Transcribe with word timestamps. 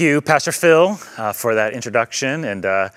Thank 0.00 0.08
you, 0.08 0.22
Pastor 0.22 0.50
Phil, 0.50 0.98
uh, 1.18 1.34
for 1.34 1.54
that 1.54 1.74
introduction, 1.74 2.44
and 2.44 2.64
uh, 2.64 2.88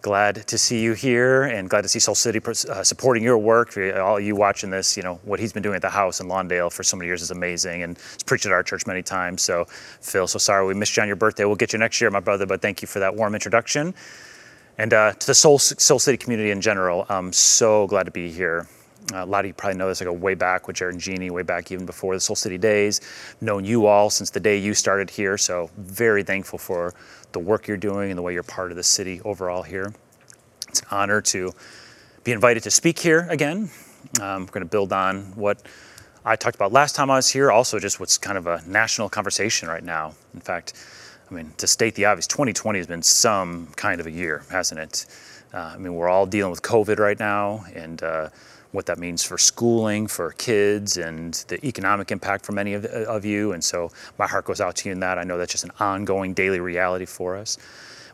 glad 0.00 0.46
to 0.46 0.56
see 0.56 0.80
you 0.80 0.92
here, 0.92 1.42
and 1.42 1.68
glad 1.68 1.82
to 1.82 1.88
see 1.88 1.98
Soul 1.98 2.14
City 2.14 2.40
uh, 2.46 2.84
supporting 2.84 3.24
your 3.24 3.36
work. 3.36 3.72
For 3.72 4.00
all 4.00 4.20
you 4.20 4.36
watching 4.36 4.70
this, 4.70 4.96
you 4.96 5.02
know 5.02 5.18
what 5.24 5.40
he's 5.40 5.52
been 5.52 5.64
doing 5.64 5.74
at 5.74 5.82
the 5.82 5.90
house 5.90 6.20
in 6.20 6.28
Lawndale 6.28 6.72
for 6.72 6.84
so 6.84 6.96
many 6.96 7.08
years 7.08 7.20
is 7.20 7.32
amazing, 7.32 7.82
and 7.82 7.98
he's 7.98 8.22
preached 8.22 8.46
at 8.46 8.52
our 8.52 8.62
church 8.62 8.86
many 8.86 9.02
times. 9.02 9.42
So, 9.42 9.64
Phil, 9.64 10.28
so 10.28 10.38
sorry 10.38 10.64
we 10.64 10.74
missed 10.74 10.96
you 10.96 11.02
on 11.02 11.08
your 11.08 11.16
birthday. 11.16 11.44
We'll 11.44 11.56
get 11.56 11.72
you 11.72 11.80
next 11.80 12.00
year, 12.00 12.08
my 12.12 12.20
brother. 12.20 12.46
But 12.46 12.62
thank 12.62 12.80
you 12.80 12.86
for 12.86 13.00
that 13.00 13.16
warm 13.16 13.34
introduction, 13.34 13.92
and 14.78 14.94
uh, 14.94 15.14
to 15.14 15.26
the 15.26 15.34
Soul 15.34 15.58
Soul 15.58 15.98
City 15.98 16.16
community 16.16 16.52
in 16.52 16.60
general. 16.60 17.06
I'm 17.08 17.32
so 17.32 17.88
glad 17.88 18.04
to 18.04 18.12
be 18.12 18.30
here. 18.30 18.68
Uh, 19.12 19.24
a 19.24 19.26
lot 19.26 19.44
of 19.44 19.48
you 19.48 19.54
probably 19.54 19.78
know 19.78 19.88
this. 19.88 20.00
I 20.00 20.04
go 20.04 20.12
way 20.12 20.34
back 20.34 20.66
with 20.66 20.76
Jared 20.76 20.94
and 20.94 21.02
Jeannie, 21.02 21.30
way 21.30 21.42
back 21.42 21.72
even 21.72 21.86
before 21.86 22.14
the 22.14 22.20
Soul 22.20 22.36
City 22.36 22.58
days. 22.58 23.00
Known 23.40 23.64
you 23.64 23.86
all 23.86 24.10
since 24.10 24.30
the 24.30 24.40
day 24.40 24.58
you 24.58 24.74
started 24.74 25.10
here, 25.10 25.36
so 25.36 25.70
very 25.76 26.22
thankful 26.22 26.58
for 26.58 26.94
the 27.32 27.38
work 27.38 27.66
you're 27.66 27.76
doing 27.76 28.10
and 28.10 28.18
the 28.18 28.22
way 28.22 28.32
you're 28.32 28.42
part 28.42 28.70
of 28.70 28.76
the 28.76 28.82
city 28.82 29.20
overall 29.24 29.62
here. 29.62 29.92
It's 30.68 30.80
an 30.80 30.88
honor 30.90 31.20
to 31.22 31.52
be 32.24 32.32
invited 32.32 32.62
to 32.62 32.70
speak 32.70 32.98
here 32.98 33.26
again. 33.28 33.70
Um, 34.20 34.42
we're 34.42 34.52
going 34.52 34.64
to 34.64 34.70
build 34.70 34.92
on 34.92 35.32
what 35.34 35.62
I 36.24 36.36
talked 36.36 36.54
about 36.54 36.72
last 36.72 36.94
time 36.94 37.10
I 37.10 37.16
was 37.16 37.28
here, 37.28 37.50
also 37.50 37.78
just 37.78 37.98
what's 37.98 38.16
kind 38.16 38.38
of 38.38 38.46
a 38.46 38.62
national 38.66 39.08
conversation 39.08 39.68
right 39.68 39.82
now. 39.82 40.14
In 40.34 40.40
fact, 40.40 40.74
I 41.30 41.34
mean, 41.34 41.52
to 41.56 41.66
state 41.66 41.94
the 41.94 42.04
obvious, 42.04 42.26
2020 42.26 42.78
has 42.78 42.86
been 42.86 43.02
some 43.02 43.68
kind 43.74 44.00
of 44.00 44.06
a 44.06 44.10
year, 44.10 44.44
hasn't 44.50 44.80
it? 44.80 45.06
Uh, 45.52 45.72
I 45.74 45.78
mean, 45.78 45.94
we're 45.94 46.08
all 46.08 46.26
dealing 46.26 46.50
with 46.50 46.62
COVID 46.62 46.98
right 46.98 47.18
now, 47.18 47.64
and 47.74 48.02
uh, 48.02 48.28
what 48.72 48.86
that 48.86 48.98
means 48.98 49.22
for 49.22 49.38
schooling, 49.38 50.06
for 50.06 50.32
kids, 50.32 50.96
and 50.96 51.34
the 51.48 51.64
economic 51.64 52.10
impact 52.10 52.44
for 52.44 52.52
many 52.52 52.74
of, 52.74 52.84
of 52.86 53.24
you. 53.24 53.52
And 53.52 53.62
so 53.62 53.90
my 54.18 54.26
heart 54.26 54.44
goes 54.44 54.60
out 54.60 54.76
to 54.76 54.88
you 54.88 54.92
in 54.92 55.00
that. 55.00 55.18
I 55.18 55.24
know 55.24 55.38
that's 55.38 55.52
just 55.52 55.64
an 55.64 55.72
ongoing 55.78 56.34
daily 56.34 56.58
reality 56.58 57.06
for 57.06 57.36
us. 57.36 57.58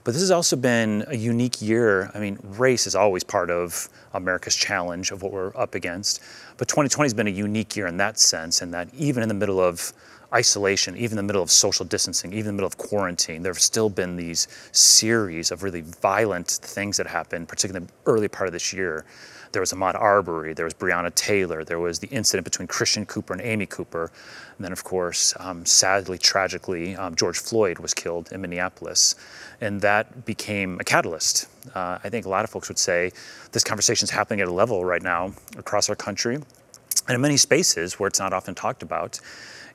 But 0.04 0.14
this 0.14 0.22
has 0.22 0.30
also 0.30 0.56
been 0.56 1.04
a 1.08 1.16
unique 1.16 1.60
year. 1.60 2.10
I 2.14 2.18
mean, 2.18 2.38
race 2.42 2.86
is 2.86 2.94
always 2.94 3.24
part 3.24 3.50
of 3.50 3.88
America's 4.14 4.56
challenge 4.56 5.10
of 5.10 5.22
what 5.22 5.32
we're 5.32 5.56
up 5.56 5.74
against. 5.74 6.22
But 6.56 6.66
2020 6.68 7.06
has 7.06 7.14
been 7.14 7.26
a 7.26 7.30
unique 7.30 7.76
year 7.76 7.86
in 7.86 7.98
that 7.98 8.18
sense, 8.18 8.62
and 8.62 8.72
that 8.74 8.88
even 8.94 9.22
in 9.22 9.28
the 9.28 9.34
middle 9.34 9.60
of 9.60 9.92
isolation, 10.32 10.96
even 10.96 11.18
in 11.18 11.26
the 11.26 11.28
middle 11.30 11.42
of 11.42 11.50
social 11.50 11.84
distancing, 11.84 12.32
even 12.32 12.40
in 12.40 12.46
the 12.46 12.52
middle 12.54 12.66
of 12.66 12.76
quarantine, 12.76 13.42
there 13.42 13.52
have 13.52 13.60
still 13.60 13.88
been 13.88 14.16
these 14.16 14.48
series 14.72 15.50
of 15.50 15.62
really 15.62 15.80
violent 15.80 16.48
things 16.48 16.96
that 16.96 17.06
happened, 17.06 17.48
particularly 17.48 17.84
in 17.84 17.86
the 17.86 18.10
early 18.10 18.28
part 18.28 18.46
of 18.46 18.52
this 18.52 18.72
year, 18.72 19.04
there 19.52 19.60
was 19.60 19.72
Ahmaud 19.72 19.94
Arbery, 19.94 20.52
there 20.54 20.64
was 20.64 20.74
Breonna 20.74 21.14
Taylor, 21.14 21.64
there 21.64 21.78
was 21.78 21.98
the 21.98 22.08
incident 22.08 22.44
between 22.44 22.68
Christian 22.68 23.06
Cooper 23.06 23.32
and 23.32 23.42
Amy 23.42 23.66
Cooper. 23.66 24.10
And 24.56 24.64
then, 24.64 24.72
of 24.72 24.84
course, 24.84 25.34
um, 25.38 25.64
sadly, 25.64 26.18
tragically, 26.18 26.96
um, 26.96 27.14
George 27.14 27.38
Floyd 27.38 27.78
was 27.78 27.94
killed 27.94 28.32
in 28.32 28.40
Minneapolis. 28.40 29.14
And 29.60 29.80
that 29.80 30.24
became 30.24 30.78
a 30.80 30.84
catalyst. 30.84 31.46
Uh, 31.74 31.98
I 32.02 32.08
think 32.08 32.26
a 32.26 32.28
lot 32.28 32.44
of 32.44 32.50
folks 32.50 32.68
would 32.68 32.78
say 32.78 33.12
this 33.52 33.64
conversation 33.64 34.04
is 34.04 34.10
happening 34.10 34.40
at 34.40 34.48
a 34.48 34.52
level 34.52 34.84
right 34.84 35.02
now 35.02 35.32
across 35.56 35.88
our 35.88 35.96
country 35.96 36.34
and 36.34 37.14
in 37.14 37.20
many 37.20 37.36
spaces 37.36 37.98
where 37.98 38.06
it's 38.06 38.18
not 38.18 38.32
often 38.32 38.54
talked 38.54 38.82
about. 38.82 39.20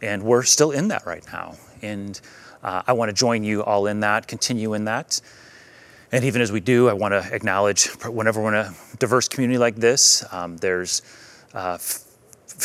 And 0.01 0.23
we're 0.23 0.43
still 0.43 0.71
in 0.71 0.89
that 0.89 1.05
right 1.05 1.25
now. 1.31 1.55
And 1.81 2.19
uh, 2.61 2.83
I 2.85 2.93
want 2.93 3.09
to 3.09 3.13
join 3.13 3.43
you 3.43 3.63
all 3.63 3.87
in 3.87 4.01
that, 4.01 4.27
continue 4.27 4.73
in 4.73 4.85
that. 4.85 5.19
And 6.13 6.25
even 6.25 6.43
as 6.43 6.51
we 6.51 6.59
do, 6.59 6.89
I 6.89 6.93
want 6.93 7.13
to 7.13 7.27
acknowledge 7.33 7.87
whenever 8.05 8.39
we're 8.39 8.53
in 8.53 8.67
a 8.67 8.75
diverse 8.99 9.27
community 9.27 9.57
like 9.57 9.75
this, 9.75 10.23
um, 10.31 10.57
there's 10.57 11.01
a 11.55 11.79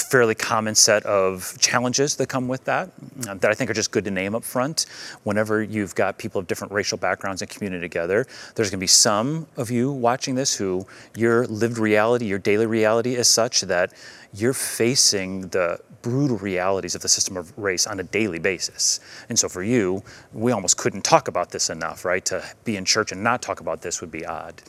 fairly 0.02 0.34
common 0.34 0.74
set 0.74 1.04
of 1.04 1.56
challenges 1.60 2.16
that 2.16 2.28
come 2.28 2.48
with 2.48 2.64
that 2.64 2.90
um, 3.28 3.38
that 3.38 3.50
I 3.50 3.54
think 3.54 3.70
are 3.70 3.74
just 3.74 3.90
good 3.90 4.04
to 4.04 4.10
name 4.10 4.34
up 4.34 4.44
front. 4.44 4.86
Whenever 5.24 5.62
you've 5.62 5.94
got 5.94 6.18
people 6.18 6.40
of 6.40 6.46
different 6.46 6.72
racial 6.72 6.98
backgrounds 6.98 7.42
and 7.42 7.50
community 7.50 7.80
together, 7.80 8.26
there's 8.54 8.70
going 8.70 8.78
to 8.78 8.82
be 8.82 8.86
some 8.86 9.46
of 9.56 9.70
you 9.70 9.92
watching 9.92 10.34
this 10.34 10.54
who 10.54 10.86
your 11.16 11.46
lived 11.46 11.78
reality, 11.78 12.26
your 12.26 12.38
daily 12.38 12.66
reality 12.66 13.14
is 13.14 13.28
such 13.28 13.62
that 13.62 13.92
you're 14.32 14.52
facing 14.52 15.48
the 15.48 15.78
brutal 16.02 16.38
realities 16.38 16.94
of 16.94 17.02
the 17.02 17.08
system 17.08 17.36
of 17.36 17.56
race 17.58 17.86
on 17.86 17.98
a 18.00 18.02
daily 18.02 18.38
basis. 18.38 19.00
And 19.28 19.38
so 19.38 19.48
for 19.48 19.62
you, 19.62 20.02
we 20.32 20.52
almost 20.52 20.76
couldn't 20.76 21.02
talk 21.02 21.28
about 21.28 21.50
this 21.50 21.70
enough, 21.70 22.04
right? 22.04 22.24
To 22.26 22.44
be 22.64 22.76
in 22.76 22.84
church 22.84 23.12
and 23.12 23.22
not 23.22 23.42
talk 23.42 23.60
about 23.60 23.82
this 23.82 24.00
would 24.00 24.10
be 24.10 24.24
odd. 24.24 24.62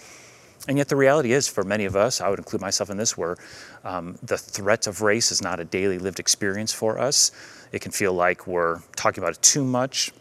And 0.67 0.77
yet 0.77 0.89
the 0.89 0.95
reality 0.95 1.31
is, 1.31 1.47
for 1.47 1.63
many 1.63 1.85
of 1.85 1.95
us, 1.95 2.21
I 2.21 2.29
would 2.29 2.39
include 2.39 2.61
myself 2.61 2.89
in 2.89 2.97
this, 2.97 3.17
where 3.17 3.37
um, 3.83 4.17
the 4.21 4.37
threat 4.37 4.87
of 4.87 5.01
race 5.01 5.31
is 5.31 5.41
not 5.41 5.59
a 5.59 5.65
daily 5.65 5.97
lived 5.97 6.19
experience 6.19 6.73
for 6.73 6.99
us. 6.99 7.31
It 7.71 7.81
can 7.81 7.91
feel 7.91 8.13
like 8.13 8.45
we're 8.45 8.79
talking 8.95 9.23
about 9.23 9.35
it 9.35 9.41
too 9.41 9.63
much. 9.63 10.11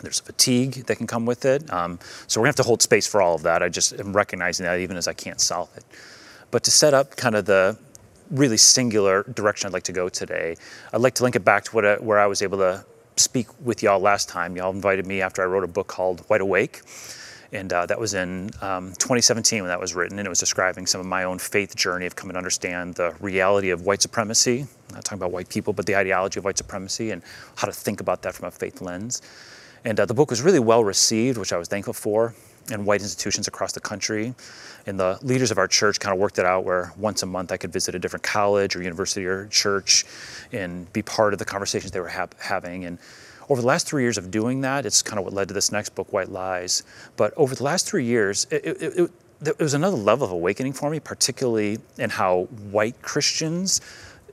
There's 0.00 0.20
a 0.20 0.22
fatigue 0.22 0.86
that 0.86 0.96
can 0.96 1.06
come 1.06 1.26
with 1.26 1.44
it. 1.44 1.70
Um, 1.72 1.98
so 2.26 2.40
we're 2.40 2.44
gonna 2.44 2.50
have 2.50 2.56
to 2.56 2.62
hold 2.62 2.82
space 2.82 3.06
for 3.06 3.20
all 3.20 3.34
of 3.34 3.42
that. 3.42 3.62
I 3.62 3.68
just 3.68 3.98
am 3.98 4.16
recognizing 4.16 4.64
that 4.64 4.78
even 4.80 4.96
as 4.96 5.08
I 5.08 5.12
can't 5.12 5.40
solve 5.40 5.68
it. 5.76 5.84
But 6.50 6.62
to 6.64 6.70
set 6.70 6.94
up 6.94 7.16
kind 7.16 7.34
of 7.34 7.44
the, 7.44 7.76
really 8.30 8.56
singular 8.56 9.22
direction 9.22 9.68
I'd 9.68 9.72
like 9.72 9.84
to 9.84 9.92
go 9.92 10.08
today. 10.08 10.56
I'd 10.92 11.00
like 11.00 11.14
to 11.14 11.22
link 11.22 11.36
it 11.36 11.44
back 11.44 11.64
to 11.64 11.80
I, 11.80 11.96
where 11.96 12.18
I 12.18 12.26
was 12.26 12.42
able 12.42 12.58
to 12.58 12.84
speak 13.16 13.48
with 13.64 13.82
y'all 13.82 14.00
last 14.00 14.28
time. 14.28 14.56
Y'all 14.56 14.72
invited 14.72 15.06
me 15.06 15.22
after 15.22 15.42
I 15.42 15.46
wrote 15.46 15.64
a 15.64 15.68
book 15.68 15.86
called 15.86 16.20
White 16.28 16.40
Awake. 16.40 16.82
And 17.52 17.72
uh, 17.72 17.86
that 17.86 17.98
was 17.98 18.12
in 18.12 18.50
um, 18.60 18.92
2017 18.98 19.62
when 19.62 19.68
that 19.68 19.80
was 19.80 19.94
written, 19.94 20.18
and 20.18 20.26
it 20.26 20.28
was 20.28 20.38
describing 20.38 20.86
some 20.86 21.00
of 21.00 21.06
my 21.06 21.24
own 21.24 21.38
faith 21.38 21.74
journey 21.74 22.04
of 22.04 22.14
coming 22.14 22.34
to 22.34 22.38
understand 22.38 22.94
the 22.94 23.14
reality 23.20 23.70
of 23.70 23.86
white 23.86 24.02
supremacy. 24.02 24.66
I'm 24.90 24.94
not 24.94 25.04
talking 25.04 25.18
about 25.18 25.32
white 25.32 25.48
people, 25.48 25.72
but 25.72 25.86
the 25.86 25.96
ideology 25.96 26.38
of 26.38 26.44
white 26.44 26.58
supremacy 26.58 27.10
and 27.10 27.22
how 27.56 27.66
to 27.66 27.72
think 27.72 28.00
about 28.00 28.22
that 28.22 28.34
from 28.34 28.48
a 28.48 28.50
faith 28.50 28.82
lens. 28.82 29.22
And 29.84 29.98
uh, 29.98 30.04
the 30.04 30.14
book 30.14 30.28
was 30.28 30.42
really 30.42 30.58
well 30.58 30.84
received, 30.84 31.38
which 31.38 31.52
I 31.52 31.56
was 31.56 31.68
thankful 31.68 31.94
for 31.94 32.34
in 32.70 32.84
white 32.84 33.00
institutions 33.00 33.48
across 33.48 33.72
the 33.72 33.80
country. 33.80 34.34
And 34.86 34.98
the 34.98 35.18
leaders 35.22 35.50
of 35.50 35.58
our 35.58 35.68
church 35.68 36.00
kind 36.00 36.12
of 36.12 36.20
worked 36.20 36.38
it 36.38 36.44
out 36.44 36.64
where 36.64 36.92
once 36.96 37.22
a 37.22 37.26
month 37.26 37.52
I 37.52 37.56
could 37.56 37.72
visit 37.72 37.94
a 37.94 37.98
different 37.98 38.22
college 38.22 38.76
or 38.76 38.82
university 38.82 39.24
or 39.24 39.46
church 39.46 40.04
and 40.52 40.90
be 40.92 41.02
part 41.02 41.32
of 41.32 41.38
the 41.38 41.44
conversations 41.44 41.92
they 41.92 42.00
were 42.00 42.08
ha- 42.08 42.28
having. 42.38 42.84
And 42.84 42.98
over 43.48 43.60
the 43.60 43.66
last 43.66 43.86
three 43.86 44.02
years 44.02 44.18
of 44.18 44.30
doing 44.30 44.60
that, 44.62 44.84
it's 44.84 45.02
kind 45.02 45.18
of 45.18 45.24
what 45.24 45.32
led 45.32 45.48
to 45.48 45.54
this 45.54 45.72
next 45.72 45.94
book, 45.94 46.12
White 46.12 46.30
Lies. 46.30 46.82
But 47.16 47.32
over 47.36 47.54
the 47.54 47.64
last 47.64 47.86
three 47.86 48.04
years, 48.04 48.46
it, 48.50 48.64
it, 48.64 48.82
it, 48.82 49.10
it 49.46 49.58
was 49.58 49.74
another 49.74 49.96
level 49.96 50.26
of 50.26 50.32
awakening 50.32 50.72
for 50.72 50.90
me, 50.90 51.00
particularly 51.00 51.78
in 51.96 52.10
how 52.10 52.44
white 52.70 53.00
Christians 53.02 53.80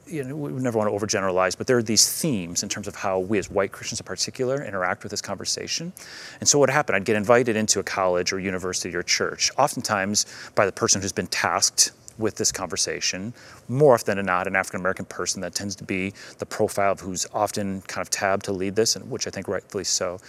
you 0.08 0.24
know, 0.24 0.36
we 0.36 0.52
never 0.62 0.78
want 0.78 0.90
to 0.90 0.96
overgeneralize, 0.96 1.58
but 1.58 1.68
there 1.68 1.78
are 1.78 1.84
these 1.84 2.08
themes 2.22 2.64
in 2.64 2.70
terms 2.70 2.88
of 2.88 2.96
how 2.96 3.20
we 3.20 3.40
as 3.40 3.50
white 3.50 3.72
Christians 3.72 4.00
in 4.00 4.06
particular 4.06 4.64
interact 4.64 5.04
with 5.04 5.10
this 5.10 5.22
conversation. 5.22 5.92
And 6.40 6.48
so 6.48 6.60
what 6.60 6.70
happened, 6.70 6.96
I'd 6.96 7.06
get 7.06 7.16
invited 7.16 7.56
into 7.56 7.80
a 7.80 7.84
college 7.84 8.32
or 8.32 8.40
university 8.40 8.96
or 8.96 9.04
church, 9.04 9.52
oftentimes 9.58 10.26
by 10.54 10.66
the 10.66 10.72
person 10.72 11.02
who's 11.02 11.12
been 11.12 11.28
tasked 11.28 11.92
with 12.18 12.36
this 12.36 12.52
conversation. 12.52 13.34
More 13.68 13.94
often 13.94 14.18
than 14.18 14.26
not, 14.26 14.48
an 14.48 14.56
African 14.56 14.80
American 14.80 15.06
person 15.06 15.42
that 15.42 15.54
tends 15.54 15.76
to 15.78 15.84
be 15.84 16.14
the 16.38 16.46
profile 16.46 16.92
of 16.92 17.00
who's 17.00 17.26
often 17.34 17.82
kind 17.82 18.02
of 18.02 18.10
tabbed 18.10 18.46
to 18.46 18.54
lead 18.54 18.76
this, 18.76 18.96
and 18.96 19.10
which 19.10 19.28
I 19.28 19.30
think 19.30 19.48
rightfully 19.48 19.84
so. 19.84 20.20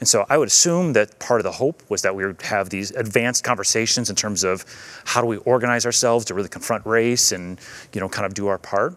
And 0.00 0.08
so 0.08 0.26
I 0.28 0.38
would 0.38 0.48
assume 0.48 0.92
that 0.94 1.18
part 1.18 1.40
of 1.40 1.44
the 1.44 1.52
hope 1.52 1.82
was 1.88 2.02
that 2.02 2.14
we 2.14 2.26
would 2.26 2.42
have 2.42 2.70
these 2.70 2.90
advanced 2.92 3.44
conversations 3.44 4.10
in 4.10 4.16
terms 4.16 4.44
of 4.44 4.64
how 5.04 5.20
do 5.20 5.26
we 5.26 5.38
organize 5.38 5.86
ourselves 5.86 6.24
to 6.26 6.34
really 6.34 6.48
confront 6.48 6.84
race 6.86 7.32
and 7.32 7.58
you 7.92 8.00
know 8.00 8.08
kind 8.08 8.26
of 8.26 8.34
do 8.34 8.46
our 8.48 8.58
part. 8.58 8.96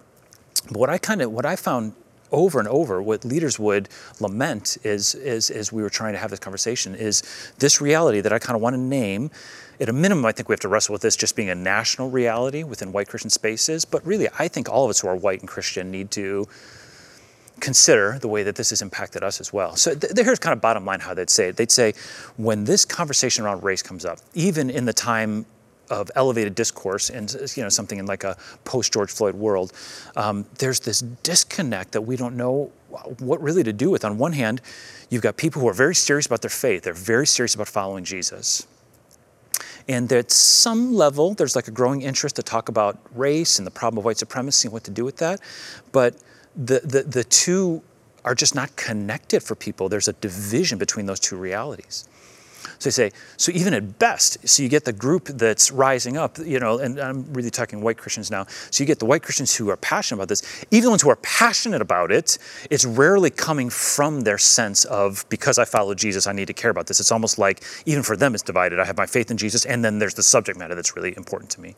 But 0.67 0.77
what 0.77 0.89
I 0.89 0.97
kind 0.97 1.21
of 1.21 1.31
what 1.31 1.45
I 1.45 1.55
found 1.55 1.93
over 2.31 2.59
and 2.59 2.67
over, 2.67 3.01
what 3.01 3.25
leaders 3.25 3.59
would 3.59 3.89
lament 4.19 4.77
is, 4.83 5.15
is, 5.15 5.49
as 5.49 5.71
we 5.71 5.81
were 5.81 5.89
trying 5.89 6.13
to 6.13 6.19
have 6.19 6.29
this 6.29 6.39
conversation, 6.39 6.95
is 6.95 7.23
this 7.59 7.81
reality 7.81 8.21
that 8.21 8.33
I 8.33 8.39
kind 8.39 8.55
of 8.55 8.61
want 8.61 8.75
to 8.75 8.79
name. 8.79 9.31
At 9.79 9.89
a 9.89 9.93
minimum, 9.93 10.25
I 10.25 10.31
think 10.31 10.49
we 10.49 10.53
have 10.53 10.59
to 10.61 10.67
wrestle 10.67 10.93
with 10.93 11.01
this 11.01 11.15
just 11.15 11.35
being 11.35 11.49
a 11.49 11.55
national 11.55 12.09
reality 12.09 12.63
within 12.63 12.91
white 12.91 13.07
Christian 13.07 13.29
spaces. 13.29 13.85
But 13.85 14.05
really, 14.05 14.27
I 14.37 14.47
think 14.47 14.69
all 14.69 14.85
of 14.85 14.89
us 14.89 14.99
who 14.99 15.07
are 15.07 15.15
white 15.15 15.39
and 15.39 15.47
Christian 15.47 15.89
need 15.89 16.11
to 16.11 16.47
consider 17.59 18.17
the 18.19 18.27
way 18.27 18.43
that 18.43 18.55
this 18.55 18.69
has 18.69 18.81
impacted 18.81 19.23
us 19.23 19.41
as 19.41 19.51
well. 19.51 19.75
So 19.75 19.93
th- 19.95 20.13
here's 20.15 20.39
kind 20.39 20.53
of 20.53 20.61
bottom 20.61 20.85
line 20.85 20.99
how 20.99 21.13
they'd 21.13 21.29
say 21.29 21.49
it. 21.49 21.57
They'd 21.57 21.71
say, 21.71 21.93
when 22.37 22.63
this 22.63 22.85
conversation 22.85 23.43
around 23.43 23.63
race 23.63 23.81
comes 23.81 24.05
up, 24.05 24.19
even 24.33 24.69
in 24.69 24.85
the 24.85 24.93
time 24.93 25.45
of 25.89 26.11
elevated 26.15 26.55
discourse 26.55 27.09
and 27.09 27.35
you 27.55 27.63
know 27.63 27.69
something 27.69 27.99
in 27.99 28.05
like 28.05 28.23
a 28.23 28.37
post 28.63 28.93
George 28.93 29.11
Floyd 29.11 29.35
world, 29.35 29.73
um, 30.15 30.45
there's 30.57 30.79
this 30.79 31.01
disconnect 31.23 31.91
that 31.91 32.01
we 32.01 32.15
don't 32.15 32.35
know 32.35 32.71
what 33.19 33.41
really 33.41 33.63
to 33.63 33.73
do 33.73 33.89
with. 33.89 34.03
On 34.03 34.17
one 34.17 34.33
hand, 34.33 34.61
you've 35.09 35.21
got 35.21 35.37
people 35.37 35.61
who 35.61 35.67
are 35.67 35.73
very 35.73 35.95
serious 35.95 36.25
about 36.25 36.41
their 36.41 36.49
faith; 36.49 36.83
they're 36.83 36.93
very 36.93 37.27
serious 37.27 37.55
about 37.55 37.67
following 37.67 38.03
Jesus. 38.03 38.67
And 39.87 40.11
at 40.13 40.29
some 40.29 40.93
level, 40.93 41.33
there's 41.33 41.55
like 41.55 41.67
a 41.67 41.71
growing 41.71 42.03
interest 42.03 42.35
to 42.35 42.43
talk 42.43 42.69
about 42.69 42.99
race 43.15 43.57
and 43.57 43.65
the 43.65 43.71
problem 43.71 43.97
of 43.97 44.05
white 44.05 44.17
supremacy 44.17 44.67
and 44.67 44.73
what 44.73 44.83
to 44.83 44.91
do 44.91 45.03
with 45.03 45.17
that. 45.17 45.41
But 45.91 46.15
the, 46.55 46.81
the, 46.81 47.03
the 47.03 47.23
two 47.23 47.81
are 48.25 48.35
just 48.35 48.53
not 48.53 48.75
connected 48.75 49.41
for 49.41 49.55
people. 49.55 49.89
There's 49.89 50.07
a 50.07 50.13
division 50.13 50.77
between 50.77 51.05
those 51.05 51.19
two 51.19 51.37
realities. 51.37 52.07
So 52.79 52.89
they 52.89 52.91
say, 52.91 53.11
so 53.37 53.51
even 53.53 53.73
at 53.73 53.99
best, 53.99 54.47
so 54.47 54.63
you 54.63 54.69
get 54.69 54.85
the 54.85 54.93
group 54.93 55.25
that's 55.25 55.71
rising 55.71 56.17
up, 56.17 56.37
you 56.37 56.59
know, 56.59 56.79
and 56.79 56.99
I'm 56.99 57.31
really 57.33 57.49
talking 57.49 57.81
white 57.81 57.97
Christians 57.97 58.29
now. 58.29 58.45
So 58.71 58.83
you 58.83 58.87
get 58.87 58.99
the 58.99 59.05
white 59.05 59.23
Christians 59.23 59.55
who 59.55 59.69
are 59.69 59.77
passionate 59.77 60.17
about 60.17 60.29
this. 60.29 60.65
Even 60.71 60.85
the 60.85 60.89
ones 60.89 61.01
who 61.01 61.09
are 61.09 61.17
passionate 61.17 61.81
about 61.81 62.11
it, 62.11 62.37
it's 62.69 62.85
rarely 62.85 63.29
coming 63.29 63.69
from 63.69 64.21
their 64.21 64.37
sense 64.37 64.85
of, 64.85 65.25
because 65.29 65.57
I 65.57 65.65
follow 65.65 65.93
Jesus, 65.93 66.27
I 66.27 66.33
need 66.33 66.47
to 66.47 66.53
care 66.53 66.71
about 66.71 66.87
this. 66.87 66.99
It's 66.99 67.11
almost 67.11 67.37
like, 67.37 67.63
even 67.85 68.03
for 68.03 68.15
them, 68.17 68.33
it's 68.33 68.43
divided. 68.43 68.79
I 68.79 68.85
have 68.85 68.97
my 68.97 69.05
faith 69.05 69.31
in 69.31 69.37
Jesus, 69.37 69.65
and 69.65 69.83
then 69.83 69.99
there's 69.99 70.13
the 70.13 70.23
subject 70.23 70.57
matter 70.57 70.75
that's 70.75 70.95
really 70.95 71.15
important 71.17 71.51
to 71.51 71.61
me. 71.61 71.75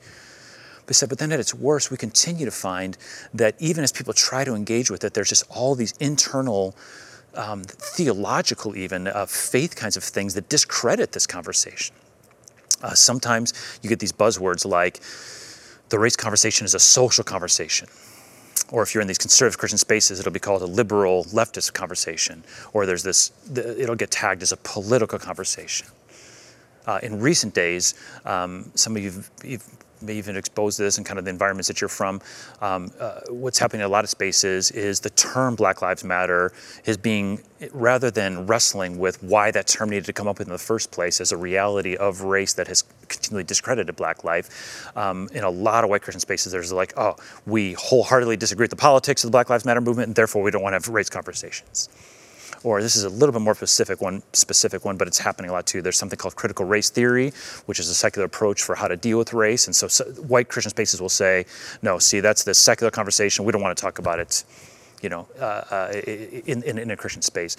But 0.87 0.95
said, 0.95 1.09
but 1.09 1.19
then 1.19 1.31
at 1.31 1.39
its 1.39 1.53
worst, 1.53 1.91
we 1.91 1.97
continue 1.97 2.45
to 2.45 2.51
find 2.51 2.97
that 3.33 3.55
even 3.59 3.83
as 3.83 3.91
people 3.91 4.13
try 4.13 4.43
to 4.43 4.55
engage 4.55 4.89
with 4.89 5.03
it, 5.03 5.13
there's 5.13 5.29
just 5.29 5.45
all 5.49 5.75
these 5.75 5.93
internal 5.99 6.75
um, 7.35 7.63
theological, 7.63 8.75
even 8.75 9.07
uh, 9.07 9.25
faith 9.25 9.75
kinds 9.75 9.97
of 9.97 10.03
things 10.03 10.33
that 10.33 10.49
discredit 10.49 11.11
this 11.11 11.27
conversation. 11.27 11.95
Uh, 12.81 12.93
sometimes 12.93 13.53
you 13.81 13.89
get 13.89 13.99
these 13.99 14.11
buzzwords 14.11 14.65
like 14.65 14.99
the 15.89 15.99
race 15.99 16.15
conversation 16.15 16.65
is 16.65 16.73
a 16.73 16.79
social 16.79 17.23
conversation. 17.23 17.87
Or 18.69 18.81
if 18.81 18.93
you're 18.93 19.01
in 19.01 19.07
these 19.07 19.17
conservative 19.17 19.57
Christian 19.57 19.77
spaces, 19.77 20.19
it'll 20.19 20.31
be 20.31 20.39
called 20.39 20.61
a 20.61 20.65
liberal 20.65 21.25
leftist 21.25 21.73
conversation. 21.73 22.43
Or 22.73 22.85
there's 22.85 23.03
this, 23.03 23.31
it'll 23.53 23.95
get 23.95 24.11
tagged 24.11 24.41
as 24.41 24.51
a 24.51 24.57
political 24.57 25.19
conversation. 25.19 25.87
Uh, 26.87 26.99
in 27.03 27.19
recent 27.19 27.53
days, 27.53 27.93
um, 28.25 28.71
some 28.75 28.95
of 28.95 29.03
you 29.03 29.11
have 29.11 29.63
may 30.01 30.15
even 30.15 30.35
expose 30.35 30.77
this 30.77 30.97
and 30.97 31.05
kind 31.05 31.19
of 31.19 31.25
the 31.25 31.31
environments 31.31 31.67
that 31.67 31.81
you're 31.81 31.87
from. 31.87 32.21
Um, 32.61 32.91
uh, 32.99 33.21
what's 33.29 33.59
happening 33.59 33.81
in 33.81 33.85
a 33.85 33.89
lot 33.89 34.03
of 34.03 34.09
spaces 34.09 34.71
is 34.71 34.99
the 34.99 35.09
term 35.11 35.55
Black 35.55 35.81
Lives 35.81 36.03
Matter 36.03 36.53
is 36.85 36.97
being, 36.97 37.41
rather 37.71 38.11
than 38.11 38.45
wrestling 38.47 38.99
with 38.99 39.21
why 39.23 39.51
that 39.51 39.67
term 39.67 39.89
needed 39.89 40.05
to 40.05 40.13
come 40.13 40.27
up 40.27 40.39
in 40.39 40.49
the 40.49 40.57
first 40.57 40.91
place 40.91 41.21
as 41.21 41.31
a 41.31 41.37
reality 41.37 41.95
of 41.95 42.21
race 42.21 42.53
that 42.53 42.67
has 42.67 42.83
continually 43.07 43.43
discredited 43.43 43.95
black 43.95 44.23
life. 44.23 44.91
Um, 44.95 45.29
in 45.33 45.43
a 45.43 45.49
lot 45.49 45.83
of 45.83 45.89
white 45.89 46.01
Christian 46.01 46.19
spaces, 46.19 46.51
there's 46.51 46.71
like, 46.71 46.93
oh, 46.97 47.15
we 47.45 47.73
wholeheartedly 47.73 48.37
disagree 48.37 48.63
with 48.63 48.71
the 48.71 48.75
politics 48.75 49.23
of 49.23 49.29
the 49.29 49.31
Black 49.31 49.49
Lives 49.49 49.65
Matter 49.65 49.81
movement, 49.81 50.07
and 50.07 50.15
therefore 50.15 50.41
we 50.41 50.51
don't 50.51 50.63
want 50.63 50.73
to 50.73 50.75
have 50.75 50.87
race 50.87 51.09
conversations 51.09 51.89
or 52.63 52.81
this 52.81 52.95
is 52.95 53.03
a 53.03 53.09
little 53.09 53.33
bit 53.33 53.41
more 53.41 53.55
specific 53.55 54.01
one, 54.01 54.21
specific 54.33 54.85
one, 54.85 54.97
but 54.97 55.07
it's 55.07 55.17
happening 55.17 55.49
a 55.49 55.53
lot 55.53 55.65
too. 55.65 55.81
There's 55.81 55.97
something 55.97 56.17
called 56.17 56.35
critical 56.35 56.65
race 56.65 56.89
theory, 56.89 57.31
which 57.65 57.79
is 57.79 57.89
a 57.89 57.93
secular 57.93 58.25
approach 58.25 58.63
for 58.63 58.75
how 58.75 58.87
to 58.87 58.97
deal 58.97 59.17
with 59.17 59.33
race. 59.33 59.67
And 59.67 59.75
so, 59.75 59.87
so 59.87 60.05
white 60.21 60.49
Christian 60.49 60.69
spaces 60.69 61.01
will 61.01 61.09
say, 61.09 61.45
no, 61.81 61.99
see, 61.99 62.19
that's 62.19 62.43
the 62.43 62.53
secular 62.53 62.91
conversation. 62.91 63.45
We 63.45 63.51
don't 63.51 63.61
want 63.61 63.77
to 63.77 63.81
talk 63.81 63.99
about 63.99 64.19
it 64.19 64.43
you 65.01 65.09
know, 65.09 65.27
uh, 65.39 65.43
uh, 65.43 66.01
in, 66.05 66.61
in, 66.63 66.77
in, 66.77 66.91
a 66.91 66.95
Christian 66.95 67.21
space. 67.21 67.57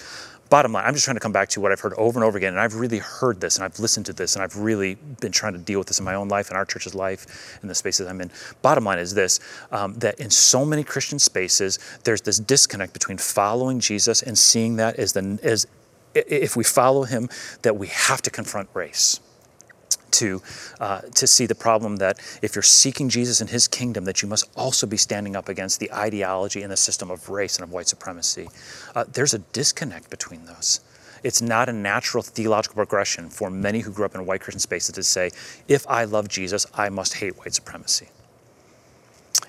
Bottom 0.52 0.72
line, 0.72 0.84
I'm 0.84 0.92
just 0.92 1.06
trying 1.06 1.16
to 1.16 1.20
come 1.20 1.32
back 1.32 1.48
to 1.48 1.62
what 1.62 1.72
I've 1.72 1.80
heard 1.80 1.94
over 1.94 2.20
and 2.20 2.26
over 2.26 2.36
again, 2.36 2.52
and 2.52 2.60
I've 2.60 2.74
really 2.74 2.98
heard 2.98 3.40
this, 3.40 3.56
and 3.56 3.64
I've 3.64 3.80
listened 3.80 4.04
to 4.04 4.12
this, 4.12 4.36
and 4.36 4.42
I've 4.42 4.54
really 4.54 4.96
been 4.96 5.32
trying 5.32 5.54
to 5.54 5.58
deal 5.58 5.78
with 5.78 5.88
this 5.88 5.98
in 5.98 6.04
my 6.04 6.14
own 6.14 6.28
life, 6.28 6.50
in 6.50 6.58
our 6.58 6.66
church's 6.66 6.94
life, 6.94 7.58
in 7.62 7.68
the 7.68 7.74
spaces 7.74 8.06
I'm 8.06 8.20
in. 8.20 8.30
Bottom 8.60 8.84
line 8.84 8.98
is 8.98 9.14
this: 9.14 9.40
um, 9.70 9.94
that 9.94 10.20
in 10.20 10.28
so 10.28 10.66
many 10.66 10.84
Christian 10.84 11.18
spaces, 11.18 11.78
there's 12.04 12.20
this 12.20 12.38
disconnect 12.38 12.92
between 12.92 13.16
following 13.16 13.80
Jesus 13.80 14.20
and 14.20 14.36
seeing 14.36 14.76
that 14.76 14.96
as 14.96 15.14
the 15.14 15.38
as 15.42 15.66
if 16.14 16.54
we 16.54 16.64
follow 16.64 17.04
Him, 17.04 17.30
that 17.62 17.78
we 17.78 17.86
have 17.86 18.20
to 18.20 18.30
confront 18.30 18.68
race 18.74 19.20
to, 20.12 20.42
uh, 20.80 21.00
to 21.14 21.26
see 21.26 21.46
the 21.46 21.54
problem 21.54 21.96
that 21.96 22.18
if 22.42 22.54
you're 22.54 22.62
seeking 22.62 23.08
Jesus 23.08 23.40
and 23.40 23.50
his 23.50 23.68
kingdom, 23.68 24.04
that 24.04 24.22
you 24.22 24.28
must 24.28 24.50
also 24.56 24.86
be 24.86 24.96
standing 24.96 25.36
up 25.36 25.48
against 25.48 25.80
the 25.80 25.92
ideology 25.92 26.62
and 26.62 26.70
the 26.70 26.76
system 26.76 27.10
of 27.10 27.28
race 27.28 27.56
and 27.56 27.64
of 27.64 27.72
white 27.72 27.88
supremacy. 27.88 28.48
Uh, 28.94 29.04
there's 29.12 29.34
a 29.34 29.38
disconnect 29.38 30.10
between 30.10 30.44
those. 30.46 30.80
It's 31.22 31.40
not 31.40 31.68
a 31.68 31.72
natural 31.72 32.22
theological 32.22 32.76
progression 32.76 33.30
for 33.30 33.48
many 33.50 33.80
who 33.80 33.92
grew 33.92 34.04
up 34.04 34.14
in 34.14 34.26
white 34.26 34.40
Christian 34.40 34.60
spaces 34.60 34.94
to 34.94 35.02
say, 35.02 35.30
if 35.68 35.86
I 35.88 36.04
love 36.04 36.28
Jesus, 36.28 36.66
I 36.74 36.88
must 36.88 37.14
hate 37.14 37.38
white 37.38 37.54
supremacy. 37.54 38.08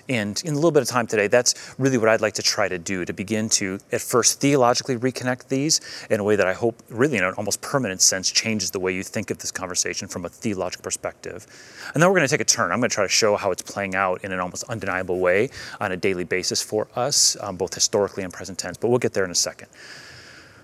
And 0.08 0.40
in 0.44 0.52
a 0.52 0.56
little 0.56 0.70
bit 0.70 0.82
of 0.82 0.88
time 0.88 1.06
today, 1.06 1.28
that's 1.28 1.74
really 1.78 1.96
what 1.96 2.08
I'd 2.08 2.20
like 2.20 2.34
to 2.34 2.42
try 2.42 2.68
to 2.68 2.78
do 2.78 3.04
to 3.04 3.12
begin 3.12 3.48
to, 3.50 3.78
at 3.90 4.00
first, 4.00 4.40
theologically 4.40 4.96
reconnect 4.96 5.48
these 5.48 5.80
in 6.10 6.20
a 6.20 6.24
way 6.24 6.36
that 6.36 6.46
I 6.46 6.52
hope, 6.52 6.82
really, 6.90 7.16
in 7.16 7.24
an 7.24 7.34
almost 7.34 7.62
permanent 7.62 8.02
sense, 8.02 8.30
changes 8.30 8.70
the 8.70 8.80
way 8.80 8.94
you 8.94 9.02
think 9.02 9.30
of 9.30 9.38
this 9.38 9.50
conversation 9.50 10.06
from 10.06 10.24
a 10.24 10.28
theological 10.28 10.82
perspective. 10.82 11.46
And 11.94 12.02
then 12.02 12.10
we're 12.10 12.16
going 12.16 12.28
to 12.28 12.30
take 12.30 12.42
a 12.42 12.44
turn. 12.44 12.70
I'm 12.70 12.80
going 12.80 12.90
to 12.90 12.94
try 12.94 13.04
to 13.04 13.08
show 13.08 13.36
how 13.36 13.50
it's 13.50 13.62
playing 13.62 13.94
out 13.94 14.24
in 14.24 14.32
an 14.32 14.40
almost 14.40 14.64
undeniable 14.64 15.20
way 15.20 15.50
on 15.80 15.92
a 15.92 15.96
daily 15.96 16.24
basis 16.24 16.62
for 16.62 16.88
us, 16.96 17.36
um, 17.40 17.56
both 17.56 17.74
historically 17.74 18.24
and 18.24 18.32
present 18.32 18.58
tense. 18.58 18.76
But 18.76 18.88
we'll 18.88 18.98
get 18.98 19.14
there 19.14 19.24
in 19.24 19.30
a 19.30 19.34
second. 19.34 19.68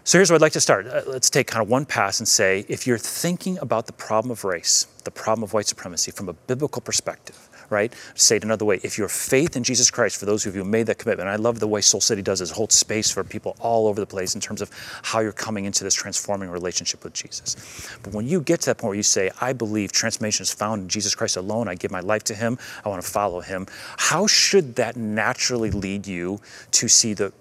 So 0.05 0.19
here's 0.19 0.31
where 0.31 0.37
I'd 0.37 0.41
like 0.41 0.53
to 0.53 0.61
start. 0.61 0.87
Uh, 0.87 1.03
let's 1.07 1.29
take 1.29 1.47
kind 1.47 1.63
of 1.63 1.69
one 1.69 1.85
pass 1.85 2.21
and 2.21 2.27
say 2.27 2.65
if 2.69 2.87
you're 2.87 2.99
thinking 2.99 3.59
about 3.59 3.87
the 3.87 3.93
problem 3.93 4.31
of 4.31 4.45
race, 4.45 4.87
the 5.05 5.11
problem 5.11 5.43
of 5.43 5.53
white 5.53 5.67
supremacy 5.67 6.11
from 6.11 6.29
a 6.29 6.33
biblical 6.33 6.81
perspective, 6.81 7.50
right? 7.71 7.95
Say 8.15 8.37
it 8.37 8.45
another 8.45 8.65
way. 8.65 8.81
If 8.83 8.99
your 8.99 9.09
faith 9.09 9.57
in 9.57 9.65
Jesus 9.65 9.91
Christ, 9.91 10.19
for 10.19 10.27
those 10.27 10.45
of 10.45 10.55
you 10.55 10.63
who 10.63 10.69
made 10.69 10.87
that 10.87 10.99
commitment, 10.99 11.29
I 11.29 11.37
love 11.37 11.61
the 11.61 11.69
way 11.69 11.81
Soul 11.81 12.01
City 12.01 12.23
does 12.23 12.41
is 12.41 12.51
hold 12.51 12.73
space 12.73 13.11
for 13.11 13.25
people 13.25 13.57
all 13.61 13.87
over 13.87 14.01
the 14.01 14.07
place 14.07 14.35
in 14.35 14.41
terms 14.41 14.61
of 14.61 14.71
how 15.03 15.21
you're 15.21 15.33
coming 15.33 15.65
into 15.65 15.85
this 15.85 15.95
transforming 15.95 16.51
relationship 16.51 17.05
with 17.05 17.13
Jesus. 17.13 17.57
But 18.03 18.13
when 18.13 18.27
you 18.27 18.41
get 18.41 18.61
to 18.61 18.67
that 18.67 18.79
point 18.79 18.91
where 18.91 18.97
you 18.97 19.03
say, 19.03 19.31
I 19.41 19.53
believe 19.53 19.93
transformation 19.93 20.43
is 20.43 20.53
found 20.53 20.83
in 20.83 20.89
Jesus 20.89 21.15
Christ 21.15 21.37
alone, 21.37 21.69
I 21.69 21.75
give 21.75 21.91
my 21.91 22.01
life 22.01 22.25
to 22.25 22.35
Him, 22.35 22.59
I 22.85 22.89
want 22.89 23.03
to 23.03 23.09
follow 23.09 23.41
Him, 23.41 23.67
how 23.97 24.27
should 24.27 24.77
that 24.77 24.97
naturally 24.97 25.71
lead 25.71 26.07
you 26.07 26.41
to 26.73 26.89
see 26.89 27.15
the, 27.15 27.33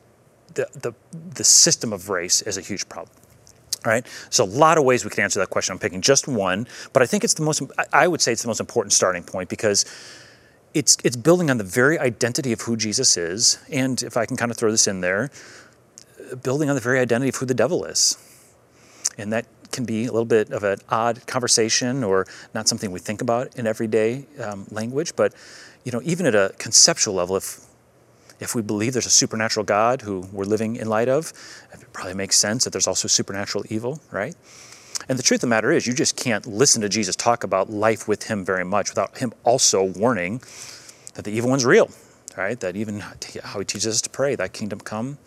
the, 0.54 0.68
the, 0.74 0.94
the 1.34 1.44
system 1.44 1.92
of 1.92 2.10
race 2.10 2.42
as 2.44 2.58
a 2.58 2.62
huge 2.62 2.88
problem? 2.88 3.19
All 3.86 3.92
right. 3.92 4.06
So 4.30 4.44
a 4.44 4.46
lot 4.46 4.78
of 4.78 4.84
ways 4.84 5.06
we 5.06 5.10
can 5.10 5.24
answer 5.24 5.40
that 5.40 5.50
question. 5.50 5.74
I'm 5.74 5.80
picking 5.80 6.02
just 6.02 6.28
one, 6.28 6.68
but 6.92 7.02
I 7.02 7.06
think 7.06 7.24
it's 7.24 7.34
the 7.34 7.44
most. 7.44 7.62
I 7.94 8.08
would 8.08 8.22
say 8.22 8.34
it's 8.34 8.42
the 8.42 8.50
most 8.50 8.60
important 8.60 8.92
starting 8.92 9.24
point 9.24 9.48
because 9.48 9.86
it's 10.74 10.98
it's 11.04 11.16
building 11.16 11.50
on 11.50 11.58
the 11.58 11.64
very 11.64 11.98
identity 11.98 12.52
of 12.52 12.62
who 12.62 12.76
Jesus 12.76 13.16
is, 13.16 13.58
and 13.72 14.02
if 14.04 14.18
I 14.18 14.26
can 14.26 14.36
kind 14.36 14.52
of 14.52 14.58
throw 14.58 14.70
this 14.70 14.86
in 14.86 15.00
there, 15.00 15.32
building 16.44 16.70
on 16.70 16.76
the 16.76 16.82
very 16.82 17.00
identity 17.00 17.30
of 17.30 17.36
who 17.36 17.46
the 17.46 17.54
devil 17.54 17.86
is, 17.86 18.18
and 19.18 19.32
that 19.32 19.46
can 19.72 19.86
be 19.86 20.06
a 20.06 20.12
little 20.12 20.26
bit 20.26 20.52
of 20.52 20.64
an 20.64 20.80
odd 20.90 21.26
conversation 21.26 22.04
or 22.04 22.26
not 22.54 22.68
something 22.68 22.92
we 22.92 23.00
think 23.00 23.22
about 23.22 23.56
in 23.56 23.66
everyday 23.66 24.26
um, 24.44 24.66
language. 24.72 25.16
But 25.16 25.34
you 25.86 25.92
know, 25.94 26.02
even 26.04 26.26
at 26.26 26.36
a 26.36 26.54
conceptual 26.58 27.14
level, 27.14 27.38
if 27.38 27.66
if 28.40 28.56
we 28.56 28.62
believe 28.62 28.94
there's 28.94 29.06
a 29.06 29.12
supernatural 29.12 29.66
God 29.66 30.02
who 30.02 30.28
we're 30.32 30.46
living 30.46 30.76
in 30.78 30.88
light 30.88 31.10
of, 31.10 31.34
it 31.74 31.94
probably 31.94 32.14
makes 32.14 32.38
sense 32.38 32.64
that 32.64 32.72
there's 32.72 32.88
also 32.88 33.08
supernatural 33.08 33.64
evil, 33.70 34.00
right? 34.12 34.36
And 35.08 35.18
the 35.18 35.24
truth 35.24 35.40
of 35.40 35.42
the 35.42 35.48
matter 35.48 35.72
is, 35.72 35.88
you 35.88 35.94
just 35.94 36.16
can't 36.16 36.46
listen 36.46 36.82
to 36.82 36.90
Jesus 36.90 37.16
talk 37.16 37.44
about 37.44 37.70
life 37.70 38.08
with 38.08 38.24
him 38.24 38.44
very 38.44 38.66
much 38.66 38.90
without 38.90 39.18
him 39.18 39.34
also 39.44 39.84
warning 39.84 40.42
that 41.16 41.26
the 41.26 41.32
evil 41.32 41.50
one's 41.50 41.66
real, 41.66 41.90
right? 42.38 42.60
That 42.60 42.76
even 42.76 43.00
how 43.00 43.60
he 43.60 43.66
teaches 43.66 43.88
us 43.88 44.02
to 44.02 44.10
pray, 44.10 44.36
thy 44.36 44.48
kingdom 44.48 44.80
come, 44.80 45.18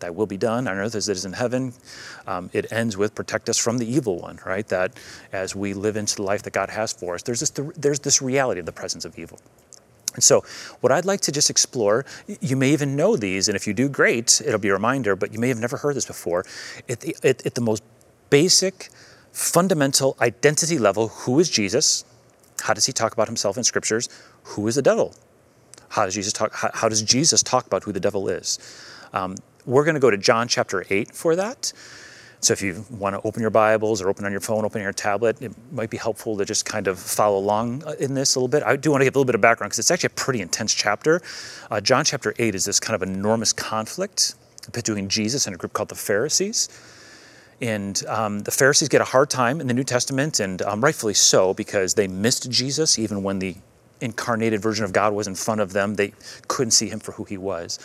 thy 0.00 0.10
will 0.10 0.26
be 0.26 0.36
done 0.36 0.68
on 0.68 0.78
earth 0.78 0.94
as 0.94 1.08
it 1.08 1.12
is 1.12 1.24
in 1.24 1.32
heaven. 1.32 1.74
Um, 2.26 2.50
it 2.52 2.72
ends 2.72 2.96
with 2.96 3.14
protect 3.14 3.48
us 3.48 3.58
from 3.58 3.78
the 3.78 3.86
evil 3.86 4.18
one, 4.18 4.38
right? 4.46 4.66
That 4.68 4.98
as 5.32 5.54
we 5.54 5.74
live 5.74 5.96
into 5.96 6.16
the 6.16 6.22
life 6.22 6.42
that 6.44 6.52
God 6.52 6.70
has 6.70 6.92
for 6.92 7.14
us, 7.14 7.22
there's 7.22 7.40
this, 7.40 7.50
there's 7.76 8.00
this 8.00 8.22
reality 8.22 8.60
of 8.60 8.66
the 8.66 8.72
presence 8.72 9.04
of 9.04 9.18
evil. 9.18 9.40
And 10.18 10.24
so, 10.24 10.42
what 10.80 10.90
I'd 10.90 11.04
like 11.04 11.20
to 11.20 11.30
just 11.30 11.48
explore, 11.48 12.04
you 12.40 12.56
may 12.56 12.72
even 12.72 12.96
know 12.96 13.16
these, 13.16 13.46
and 13.46 13.54
if 13.54 13.68
you 13.68 13.72
do, 13.72 13.88
great, 13.88 14.42
it'll 14.44 14.58
be 14.58 14.70
a 14.70 14.72
reminder, 14.72 15.14
but 15.14 15.32
you 15.32 15.38
may 15.38 15.46
have 15.46 15.60
never 15.60 15.76
heard 15.76 15.94
this 15.94 16.06
before. 16.06 16.44
At 16.88 16.98
the, 17.02 17.14
at, 17.22 17.46
at 17.46 17.54
the 17.54 17.60
most 17.60 17.84
basic, 18.28 18.88
fundamental 19.30 20.16
identity 20.20 20.76
level, 20.76 21.06
who 21.06 21.38
is 21.38 21.48
Jesus? 21.48 22.04
How 22.62 22.74
does 22.74 22.84
he 22.84 22.92
talk 22.92 23.12
about 23.12 23.28
himself 23.28 23.56
in 23.56 23.62
scriptures? 23.62 24.08
Who 24.42 24.66
is 24.66 24.74
the 24.74 24.82
devil? 24.82 25.14
How 25.90 26.04
does 26.04 26.14
Jesus 26.14 26.32
talk, 26.32 26.52
how, 26.52 26.72
how 26.74 26.88
does 26.88 27.02
Jesus 27.02 27.40
talk 27.40 27.68
about 27.68 27.84
who 27.84 27.92
the 27.92 28.00
devil 28.00 28.28
is? 28.28 28.58
Um, 29.12 29.36
we're 29.66 29.84
going 29.84 29.94
to 29.94 30.00
go 30.00 30.10
to 30.10 30.18
John 30.18 30.48
chapter 30.48 30.84
8 30.90 31.14
for 31.14 31.36
that. 31.36 31.72
So 32.40 32.52
if 32.52 32.62
you 32.62 32.84
want 32.90 33.16
to 33.16 33.26
open 33.26 33.40
your 33.40 33.50
Bibles 33.50 34.00
or 34.00 34.08
open 34.08 34.24
on 34.24 34.30
your 34.30 34.40
phone, 34.40 34.64
open 34.64 34.80
on 34.80 34.84
your 34.84 34.92
tablet, 34.92 35.42
it 35.42 35.52
might 35.72 35.90
be 35.90 35.96
helpful 35.96 36.36
to 36.36 36.44
just 36.44 36.64
kind 36.64 36.86
of 36.86 36.98
follow 36.98 37.36
along 37.36 37.82
uh, 37.84 37.94
in 37.98 38.14
this 38.14 38.36
a 38.36 38.38
little 38.38 38.48
bit. 38.48 38.62
I 38.62 38.76
do 38.76 38.92
want 38.92 39.00
to 39.00 39.04
give 39.06 39.16
a 39.16 39.18
little 39.18 39.26
bit 39.26 39.34
of 39.34 39.40
background 39.40 39.70
because 39.70 39.80
it's 39.80 39.90
actually 39.90 40.08
a 40.08 40.10
pretty 40.10 40.40
intense 40.40 40.72
chapter. 40.72 41.20
Uh, 41.70 41.80
John 41.80 42.04
chapter 42.04 42.34
8 42.38 42.54
is 42.54 42.64
this 42.64 42.78
kind 42.78 42.94
of 42.94 43.02
enormous 43.02 43.52
conflict 43.52 44.36
between 44.72 45.08
Jesus 45.08 45.46
and 45.46 45.54
a 45.54 45.58
group 45.58 45.72
called 45.72 45.88
the 45.88 45.96
Pharisees. 45.96 46.68
And 47.60 48.04
um, 48.06 48.40
the 48.40 48.52
Pharisees 48.52 48.88
get 48.88 49.00
a 49.00 49.04
hard 49.04 49.30
time 49.30 49.60
in 49.60 49.66
the 49.66 49.74
New 49.74 49.82
Testament, 49.82 50.38
and 50.38 50.62
um, 50.62 50.80
rightfully 50.80 51.14
so, 51.14 51.54
because 51.54 51.94
they 51.94 52.06
missed 52.06 52.48
Jesus 52.50 53.00
even 53.00 53.24
when 53.24 53.40
the 53.40 53.56
incarnated 54.00 54.60
version 54.60 54.84
of 54.84 54.92
God 54.92 55.14
was 55.14 55.26
in 55.26 55.34
front 55.34 55.60
of 55.60 55.72
them. 55.72 55.94
They 55.94 56.12
couldn't 56.46 56.72
see 56.72 56.88
him 56.88 57.00
for 57.00 57.12
who 57.12 57.24
he 57.24 57.38
was 57.38 57.78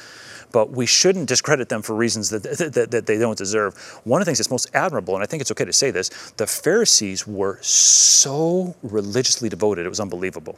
but 0.53 0.69
we 0.69 0.85
shouldn't 0.85 1.27
discredit 1.27 1.67
them 1.67 1.81
for 1.81 1.95
reasons 1.95 2.29
that, 2.29 2.43
that, 2.43 2.91
that, 2.91 3.05
they 3.07 3.17
don't 3.17 3.37
deserve. 3.37 3.75
One 4.05 4.21
of 4.21 4.25
the 4.25 4.29
things 4.29 4.37
that's 4.37 4.51
most 4.51 4.69
admirable, 4.73 5.15
and 5.15 5.23
I 5.23 5.25
think 5.25 5.41
it's 5.41 5.51
okay 5.51 5.65
to 5.65 5.73
say 5.73 5.91
this, 5.91 6.09
the 6.37 6.47
Pharisees 6.47 7.27
were 7.27 7.59
so 7.61 8.75
religiously 8.83 9.49
devoted, 9.49 9.85
it 9.85 9.89
was 9.89 9.99
unbelievable. 9.99 10.57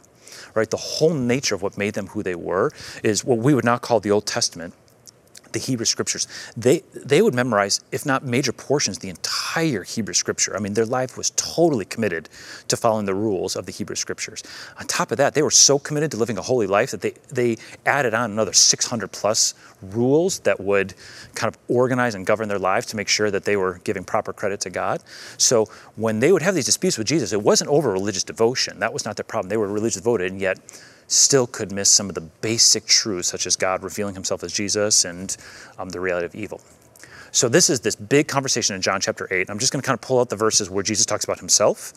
Right? 0.54 0.70
The 0.70 0.76
whole 0.76 1.14
nature 1.14 1.54
of 1.54 1.62
what 1.62 1.78
made 1.78 1.94
them 1.94 2.08
who 2.08 2.22
they 2.22 2.34
were 2.34 2.70
is 3.02 3.24
what 3.24 3.38
we 3.38 3.54
would 3.54 3.64
now 3.64 3.78
call 3.78 3.98
the 3.98 4.10
Old 4.10 4.26
Testament 4.26 4.74
the 5.56 5.60
Hebrew 5.60 5.86
scriptures. 5.86 6.28
They, 6.54 6.82
they 6.94 7.22
would 7.22 7.34
memorize, 7.34 7.80
if 7.90 8.04
not 8.04 8.24
major 8.24 8.52
portions, 8.52 8.98
the 8.98 9.08
entire 9.08 9.84
Hebrew 9.84 10.12
scripture. 10.12 10.54
I 10.54 10.60
mean, 10.60 10.74
their 10.74 10.84
life 10.84 11.16
was 11.16 11.30
totally 11.30 11.86
committed 11.86 12.28
to 12.68 12.76
following 12.76 13.06
the 13.06 13.14
rules 13.14 13.56
of 13.56 13.64
the 13.64 13.72
Hebrew 13.72 13.96
scriptures. 13.96 14.42
On 14.78 14.86
top 14.86 15.10
of 15.12 15.16
that, 15.16 15.32
they 15.32 15.42
were 15.42 15.50
so 15.50 15.78
committed 15.78 16.10
to 16.10 16.18
living 16.18 16.36
a 16.36 16.42
holy 16.42 16.66
life 16.66 16.90
that 16.90 17.00
they, 17.00 17.14
they 17.32 17.56
added 17.86 18.12
on 18.12 18.30
another 18.30 18.52
600 18.52 19.10
plus 19.12 19.54
rules 19.80 20.40
that 20.40 20.60
would 20.60 20.92
kind 21.34 21.52
of 21.52 21.58
organize 21.68 22.14
and 22.14 22.26
govern 22.26 22.48
their 22.48 22.58
lives 22.58 22.84
to 22.86 22.96
make 22.96 23.08
sure 23.08 23.30
that 23.30 23.44
they 23.44 23.56
were 23.56 23.80
giving 23.82 24.04
proper 24.04 24.34
credit 24.34 24.60
to 24.60 24.68
God. 24.68 25.02
So 25.38 25.66
when 25.96 26.20
they 26.20 26.32
would 26.32 26.42
have 26.42 26.54
these 26.54 26.66
disputes 26.66 26.98
with 26.98 27.06
Jesus, 27.06 27.32
it 27.32 27.40
wasn't 27.40 27.70
over 27.70 27.90
religious 27.90 28.24
devotion. 28.24 28.78
That 28.80 28.92
was 28.92 29.06
not 29.06 29.16
their 29.16 29.24
problem. 29.24 29.48
They 29.48 29.56
were 29.56 29.68
religious 29.68 29.96
devoted, 29.96 30.32
and 30.32 30.40
yet 30.40 30.58
still 31.08 31.46
could 31.46 31.72
miss 31.72 31.90
some 31.90 32.08
of 32.08 32.14
the 32.14 32.20
basic 32.20 32.86
truths, 32.86 33.28
such 33.28 33.46
as 33.46 33.56
God 33.56 33.82
revealing 33.82 34.14
himself 34.14 34.42
as 34.42 34.52
Jesus 34.52 35.04
and 35.04 35.36
um, 35.78 35.88
the 35.90 36.00
reality 36.00 36.26
of 36.26 36.34
evil. 36.34 36.60
So, 37.32 37.48
this 37.48 37.68
is 37.68 37.80
this 37.80 37.96
big 37.96 38.28
conversation 38.28 38.74
in 38.76 38.82
John 38.82 39.00
chapter 39.00 39.28
8. 39.30 39.50
I'm 39.50 39.58
just 39.58 39.72
going 39.72 39.82
to 39.82 39.86
kind 39.86 39.96
of 39.96 40.00
pull 40.00 40.20
out 40.20 40.30
the 40.30 40.36
verses 40.36 40.70
where 40.70 40.82
Jesus 40.82 41.04
talks 41.04 41.24
about 41.24 41.38
himself 41.38 41.92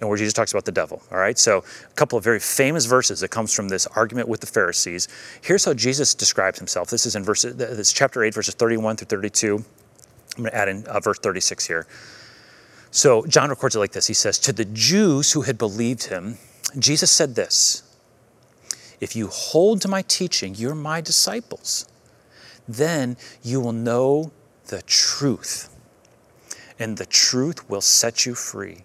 and 0.00 0.08
where 0.08 0.16
Jesus 0.16 0.32
talks 0.32 0.52
about 0.52 0.64
the 0.64 0.72
devil. 0.72 1.02
All 1.10 1.18
right, 1.18 1.38
so 1.38 1.58
a 1.58 1.94
couple 1.94 2.16
of 2.16 2.24
very 2.24 2.40
famous 2.40 2.86
verses 2.86 3.20
that 3.20 3.28
comes 3.28 3.52
from 3.52 3.68
this 3.68 3.86
argument 3.88 4.28
with 4.28 4.40
the 4.40 4.46
Pharisees. 4.46 5.08
Here's 5.42 5.64
how 5.64 5.74
Jesus 5.74 6.14
describes 6.14 6.58
himself. 6.58 6.88
This 6.88 7.04
is 7.04 7.16
in 7.16 7.24
verse, 7.24 7.42
this 7.42 7.92
chapter 7.92 8.22
8, 8.22 8.32
verses 8.32 8.54
31 8.54 8.96
through 8.96 9.06
32. 9.06 9.56
I'm 9.56 9.64
going 10.36 10.50
to 10.50 10.56
add 10.56 10.68
in 10.68 10.86
uh, 10.86 11.00
verse 11.00 11.18
36 11.18 11.66
here. 11.66 11.86
So 12.90 13.26
John 13.26 13.50
records 13.50 13.76
it 13.76 13.80
like 13.80 13.92
this 13.92 14.06
He 14.06 14.14
says, 14.14 14.38
To 14.40 14.52
the 14.52 14.64
Jews 14.64 15.32
who 15.32 15.42
had 15.42 15.58
believed 15.58 16.04
him, 16.04 16.38
Jesus 16.78 17.10
said 17.10 17.34
this 17.34 17.87
if 19.00 19.14
you 19.14 19.28
hold 19.28 19.80
to 19.82 19.88
my 19.88 20.02
teaching, 20.02 20.54
you're 20.54 20.74
my 20.74 21.00
disciples. 21.00 21.86
Then 22.68 23.16
you 23.42 23.60
will 23.60 23.72
know 23.72 24.32
the 24.66 24.82
truth, 24.82 25.74
and 26.78 26.96
the 26.96 27.06
truth 27.06 27.68
will 27.70 27.80
set 27.80 28.26
you 28.26 28.34
free. 28.34 28.84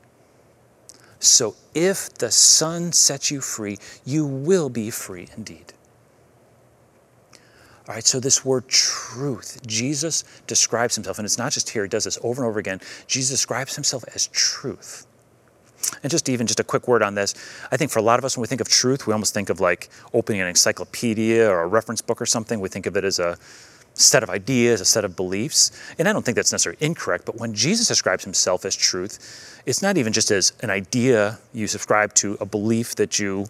So 1.19 1.55
if 1.73 2.13
the 2.13 2.31
Son 2.31 2.91
sets 2.91 3.31
you 3.31 3.41
free, 3.41 3.77
you 4.05 4.25
will 4.25 4.69
be 4.69 4.89
free 4.89 5.27
indeed. 5.35 5.73
All 7.87 7.95
right, 7.95 8.05
so 8.05 8.19
this 8.21 8.45
word 8.45 8.69
truth, 8.69 9.59
Jesus 9.67 10.23
describes 10.47 10.95
himself, 10.95 11.17
and 11.19 11.25
it's 11.25 11.37
not 11.37 11.51
just 11.51 11.69
here, 11.69 11.83
he 11.83 11.89
does 11.89 12.05
this 12.05 12.17
over 12.23 12.41
and 12.41 12.49
over 12.49 12.59
again. 12.59 12.79
Jesus 13.07 13.31
describes 13.31 13.75
himself 13.75 14.05
as 14.15 14.27
truth. 14.27 15.05
And 16.01 16.11
just 16.11 16.29
even 16.29 16.47
just 16.47 16.59
a 16.59 16.63
quick 16.63 16.87
word 16.87 17.03
on 17.03 17.15
this. 17.15 17.33
I 17.71 17.77
think 17.77 17.91
for 17.91 17.99
a 17.99 18.03
lot 18.03 18.19
of 18.19 18.25
us, 18.25 18.37
when 18.37 18.41
we 18.41 18.47
think 18.47 18.61
of 18.61 18.69
truth, 18.69 19.07
we 19.07 19.13
almost 19.13 19.33
think 19.33 19.49
of 19.49 19.59
like 19.59 19.89
opening 20.13 20.41
an 20.41 20.47
encyclopedia 20.47 21.49
or 21.49 21.61
a 21.61 21.67
reference 21.67 22.01
book 22.01 22.21
or 22.21 22.25
something. 22.25 22.59
We 22.59 22.69
think 22.69 22.85
of 22.85 22.95
it 22.97 23.03
as 23.03 23.19
a 23.19 23.37
set 23.93 24.23
of 24.23 24.29
ideas, 24.29 24.81
a 24.81 24.85
set 24.85 25.05
of 25.05 25.15
beliefs. 25.15 25.71
And 25.99 26.07
I 26.07 26.13
don't 26.13 26.23
think 26.23 26.35
that's 26.35 26.51
necessarily 26.51 26.83
incorrect, 26.83 27.25
but 27.25 27.37
when 27.37 27.53
Jesus 27.53 27.87
describes 27.87 28.23
himself 28.23 28.65
as 28.65 28.75
truth, 28.75 29.61
it's 29.65 29.81
not 29.81 29.97
even 29.97 30.13
just 30.13 30.31
as 30.31 30.53
an 30.61 30.69
idea 30.69 31.39
you 31.53 31.67
subscribe 31.67 32.13
to, 32.15 32.37
a 32.39 32.45
belief 32.45 32.95
that 32.95 33.19
you 33.19 33.45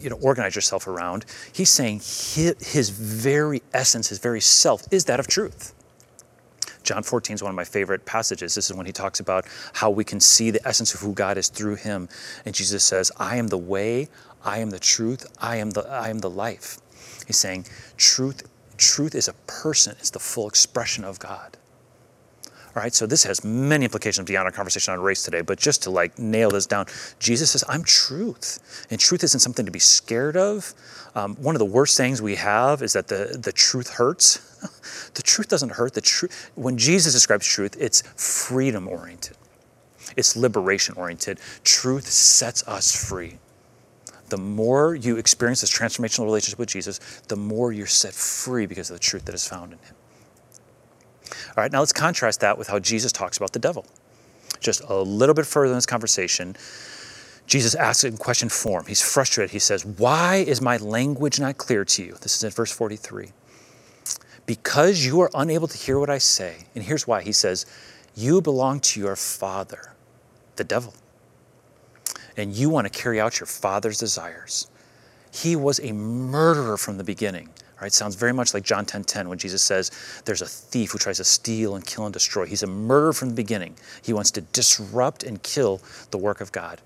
you 0.00 0.08
know 0.08 0.16
organize 0.16 0.54
yourself 0.54 0.86
around. 0.86 1.24
He's 1.52 1.70
saying 1.70 1.96
his, 1.96 2.54
his 2.60 2.90
very 2.90 3.62
essence, 3.74 4.08
his 4.08 4.18
very 4.18 4.40
self 4.40 4.84
is 4.92 5.06
that 5.06 5.18
of 5.18 5.26
truth. 5.26 5.74
John 6.82 7.02
14 7.02 7.34
is 7.34 7.42
one 7.42 7.50
of 7.50 7.56
my 7.56 7.64
favorite 7.64 8.04
passages. 8.04 8.54
This 8.54 8.70
is 8.70 8.76
when 8.76 8.86
he 8.86 8.92
talks 8.92 9.20
about 9.20 9.46
how 9.72 9.90
we 9.90 10.04
can 10.04 10.20
see 10.20 10.50
the 10.50 10.66
essence 10.66 10.94
of 10.94 11.00
who 11.00 11.12
God 11.12 11.38
is 11.38 11.48
through 11.48 11.76
him. 11.76 12.08
And 12.44 12.54
Jesus 12.54 12.84
says, 12.84 13.12
I 13.16 13.36
am 13.36 13.48
the 13.48 13.58
way, 13.58 14.08
I 14.44 14.58
am 14.58 14.70
the 14.70 14.78
truth, 14.78 15.26
I 15.40 15.56
am 15.56 15.70
the, 15.70 15.82
I 15.88 16.08
am 16.08 16.18
the 16.18 16.30
life. 16.30 16.78
He's 17.26 17.36
saying, 17.36 17.66
truth, 17.96 18.48
truth 18.76 19.14
is 19.14 19.28
a 19.28 19.34
person, 19.46 19.96
it's 19.98 20.10
the 20.10 20.18
full 20.18 20.48
expression 20.48 21.04
of 21.04 21.18
God. 21.18 21.56
Right, 22.78 22.94
so 22.94 23.06
this 23.06 23.24
has 23.24 23.42
many 23.42 23.86
implications 23.86 24.28
beyond 24.28 24.46
our 24.46 24.52
conversation 24.52 24.94
on 24.94 25.00
race 25.00 25.24
today, 25.24 25.40
but 25.40 25.58
just 25.58 25.82
to 25.82 25.90
like 25.90 26.16
nail 26.16 26.48
this 26.48 26.64
down, 26.64 26.86
Jesus 27.18 27.50
says, 27.50 27.64
I'm 27.68 27.82
truth. 27.82 28.86
And 28.88 29.00
truth 29.00 29.24
isn't 29.24 29.40
something 29.40 29.66
to 29.66 29.72
be 29.72 29.80
scared 29.80 30.36
of. 30.36 30.74
Um, 31.16 31.34
one 31.42 31.56
of 31.56 31.58
the 31.58 31.64
worst 31.64 31.96
sayings 31.96 32.22
we 32.22 32.36
have 32.36 32.80
is 32.82 32.92
that 32.92 33.08
the, 33.08 33.36
the 33.42 33.50
truth 33.50 33.94
hurts. 33.94 35.10
the 35.14 35.22
truth 35.22 35.48
doesn't 35.48 35.70
hurt. 35.70 35.94
The 35.94 36.00
truth, 36.00 36.52
when 36.54 36.78
Jesus 36.78 37.12
describes 37.12 37.48
truth, 37.48 37.76
it's 37.80 38.02
freedom 38.02 38.86
oriented. 38.86 39.36
It's 40.16 40.36
liberation 40.36 40.94
oriented. 40.96 41.40
Truth 41.64 42.06
sets 42.06 42.62
us 42.68 42.94
free. 42.94 43.38
The 44.28 44.38
more 44.38 44.94
you 44.94 45.16
experience 45.16 45.62
this 45.62 45.76
transformational 45.76 46.26
relationship 46.26 46.60
with 46.60 46.68
Jesus, 46.68 47.00
the 47.26 47.34
more 47.34 47.72
you're 47.72 47.88
set 47.88 48.14
free 48.14 48.66
because 48.66 48.88
of 48.88 48.94
the 48.94 49.02
truth 49.02 49.24
that 49.24 49.34
is 49.34 49.48
found 49.48 49.72
in 49.72 49.80
Him. 49.80 49.96
All 51.58 51.62
right, 51.62 51.72
now 51.72 51.80
let's 51.80 51.92
contrast 51.92 52.38
that 52.42 52.56
with 52.56 52.68
how 52.68 52.78
Jesus 52.78 53.10
talks 53.10 53.36
about 53.36 53.52
the 53.52 53.58
devil. 53.58 53.84
Just 54.60 54.80
a 54.88 54.94
little 54.94 55.34
bit 55.34 55.44
further 55.44 55.72
in 55.72 55.76
this 55.76 55.86
conversation, 55.86 56.54
Jesus 57.48 57.74
asks 57.74 58.04
it 58.04 58.12
in 58.12 58.16
question 58.16 58.48
form. 58.48 58.84
He's 58.86 59.02
frustrated. 59.02 59.50
He 59.50 59.58
says, 59.58 59.84
Why 59.84 60.36
is 60.36 60.62
my 60.62 60.76
language 60.76 61.40
not 61.40 61.58
clear 61.58 61.84
to 61.84 62.04
you? 62.04 62.16
This 62.20 62.36
is 62.36 62.44
in 62.44 62.50
verse 62.50 62.70
43. 62.70 63.32
Because 64.46 65.04
you 65.04 65.20
are 65.20 65.32
unable 65.34 65.66
to 65.66 65.76
hear 65.76 65.98
what 65.98 66.10
I 66.10 66.18
say. 66.18 66.58
And 66.76 66.84
here's 66.84 67.08
why. 67.08 67.22
He 67.22 67.32
says, 67.32 67.66
You 68.14 68.40
belong 68.40 68.78
to 68.78 69.00
your 69.00 69.16
father, 69.16 69.96
the 70.54 70.62
devil. 70.62 70.94
And 72.36 72.54
you 72.54 72.70
want 72.70 72.86
to 72.86 72.96
carry 72.96 73.20
out 73.20 73.40
your 73.40 73.48
father's 73.48 73.98
desires. 73.98 74.68
He 75.32 75.56
was 75.56 75.80
a 75.80 75.90
murderer 75.90 76.76
from 76.76 76.98
the 76.98 77.04
beginning. 77.04 77.48
Right? 77.80 77.92
Sounds 77.92 78.16
very 78.16 78.32
much 78.32 78.54
like 78.54 78.64
John 78.64 78.84
10:10 78.84 78.86
10, 78.86 79.04
10, 79.04 79.28
when 79.28 79.38
Jesus 79.38 79.62
says 79.62 79.90
there's 80.24 80.42
a 80.42 80.46
thief 80.46 80.90
who 80.92 80.98
tries 80.98 81.18
to 81.18 81.24
steal 81.24 81.76
and 81.76 81.86
kill 81.86 82.04
and 82.04 82.12
destroy. 82.12 82.46
He's 82.46 82.62
a 82.62 82.66
murderer 82.66 83.12
from 83.12 83.28
the 83.28 83.34
beginning. 83.34 83.76
He 84.02 84.12
wants 84.12 84.30
to 84.32 84.40
disrupt 84.40 85.22
and 85.22 85.42
kill 85.42 85.80
the 86.10 86.18
work 86.18 86.40
of 86.40 86.50
God 86.52 86.80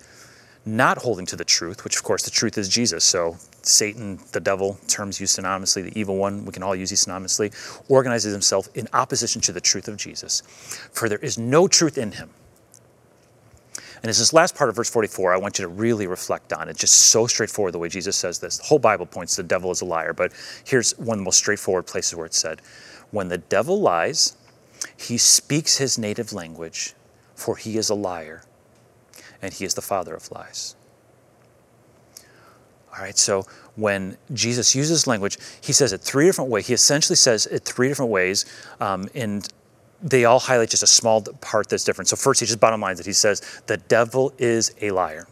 not 0.65 0.99
holding 0.99 1.27
to 1.27 1.37
the 1.37 1.45
truth, 1.45 1.85
which 1.85 1.97
of 1.97 2.03
course 2.03 2.23
the 2.23 2.31
truth 2.31 2.57
is 2.57 2.69
Jesus. 2.69 3.05
So 3.05 3.37
Satan, 3.63 4.19
the 4.33 4.41
devil, 4.41 4.79
terms 4.87 5.21
used 5.21 5.39
synonymously, 5.39 5.85
the 5.85 5.99
evil 5.99 6.17
one, 6.17 6.45
we 6.45 6.53
can 6.53 6.63
all 6.63 6.77
use 6.77 6.91
these 6.91 7.05
synonymously, 7.05 7.53
organizes 7.89 8.33
himself 8.33 8.69
in 8.75 8.89
opposition 8.93 9.41
to 9.43 9.53
the 9.53 9.61
truth 9.61 9.89
of 9.89 9.97
Jesus. 9.97 10.43
For 10.93 11.09
there 11.09 11.19
is 11.19 11.39
no 11.39 11.67
truth 11.67 11.99
in 11.99 12.13
him. 12.13 12.31
And 14.03 14.11
it's 14.11 14.19
this 14.19 14.33
last 14.33 14.57
part 14.57 14.69
of 14.69 14.75
verse 14.75 14.91
44 14.91 15.33
I 15.33 15.37
want 15.37 15.59
you 15.59 15.65
to 15.65 15.69
really 15.69 16.07
reflect 16.07 16.53
on. 16.53 16.69
It's 16.69 16.81
just 16.81 16.95
so 16.95 17.27
straightforward 17.27 17.73
the 17.73 17.79
way 17.79 17.89
Jesus 17.89 18.17
says 18.17 18.41
this. 18.41 18.59
The 18.59 18.65
whole 18.65 18.81
Bible 18.81 19.07
points 19.07 19.37
to 19.37 19.43
the 19.43 19.49
devil 19.49 19.71
as 19.71 19.81
a 19.81 19.85
liar, 19.85 20.13
but 20.13 20.33
here's 20.65 20.99
one 20.99 21.15
of 21.15 21.19
the 21.19 21.25
most 21.25 21.39
straightforward 21.39 21.87
places 21.87 22.17
where 22.17 22.27
it 22.27 22.35
said, 22.35 22.61
When 23.13 23.29
the 23.29 23.39
devil 23.39 23.81
lies, 23.81 24.37
he 24.97 25.19
speaks 25.19 25.79
his 25.79 25.99
native 25.99 26.33
language, 26.33 26.95
for 27.37 27.57
he 27.57 27.77
is 27.77 27.91
a 27.91 27.95
liar 27.95 28.43
and 29.41 29.53
he 29.53 29.65
is 29.65 29.75
the 29.75 29.83
father 29.83 30.15
of 30.15 30.31
lies. 30.31 30.77
All 32.95 33.03
right, 33.03 33.17
so 33.17 33.45
when 33.77 34.19
Jesus 34.35 34.75
uses 34.75 35.07
language, 35.07 35.39
he 35.63 35.73
says 35.73 35.93
it 35.93 36.03
three 36.03 36.27
different 36.27 36.51
ways. 36.51 36.67
He 36.67 36.75
essentially 36.75 37.17
says 37.17 37.47
it 37.47 37.65
three 37.65 37.89
different 37.89 38.11
ways, 38.11 38.45
um, 38.81 39.09
and 39.15 39.49
they 40.03 40.25
all 40.25 40.41
highlight 40.41 40.71
just 40.71 40.83
a 40.83 40.89
small 40.89 41.23
part 41.23 41.69
that's 41.69 41.85
different. 41.85 42.09
So 42.09 42.17
first, 42.17 42.41
he 42.41 42.47
just 42.47 42.61
bottom 42.61 42.81
lines 42.81 43.01
it. 43.01 43.07
He 43.07 43.13
says 43.13 43.41
the 43.67 43.77
devil 43.77 44.33
is 44.39 44.75
a 44.81 44.91
liar. 44.91 45.27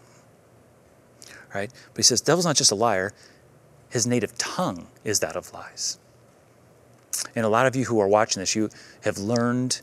Right, 1.53 1.73
but 1.93 1.97
he 1.97 2.03
says 2.05 2.21
devil's 2.21 2.47
not 2.47 2.55
just 2.55 2.71
a 2.71 2.77
liar; 2.77 3.13
his 3.91 4.07
native 4.07 4.39
tongue 4.39 4.87
is 5.03 5.19
that 5.21 5.35
of 5.35 5.53
lies. 5.53 5.99
And 7.35 7.45
a 7.45 7.49
lot 7.49 7.67
of 7.67 7.75
you 7.75 7.85
who 7.87 8.01
are 8.01 8.07
watching 8.07 8.41
this, 8.41 8.55
you 8.55 8.71
have 9.03 9.19
learned 9.19 9.81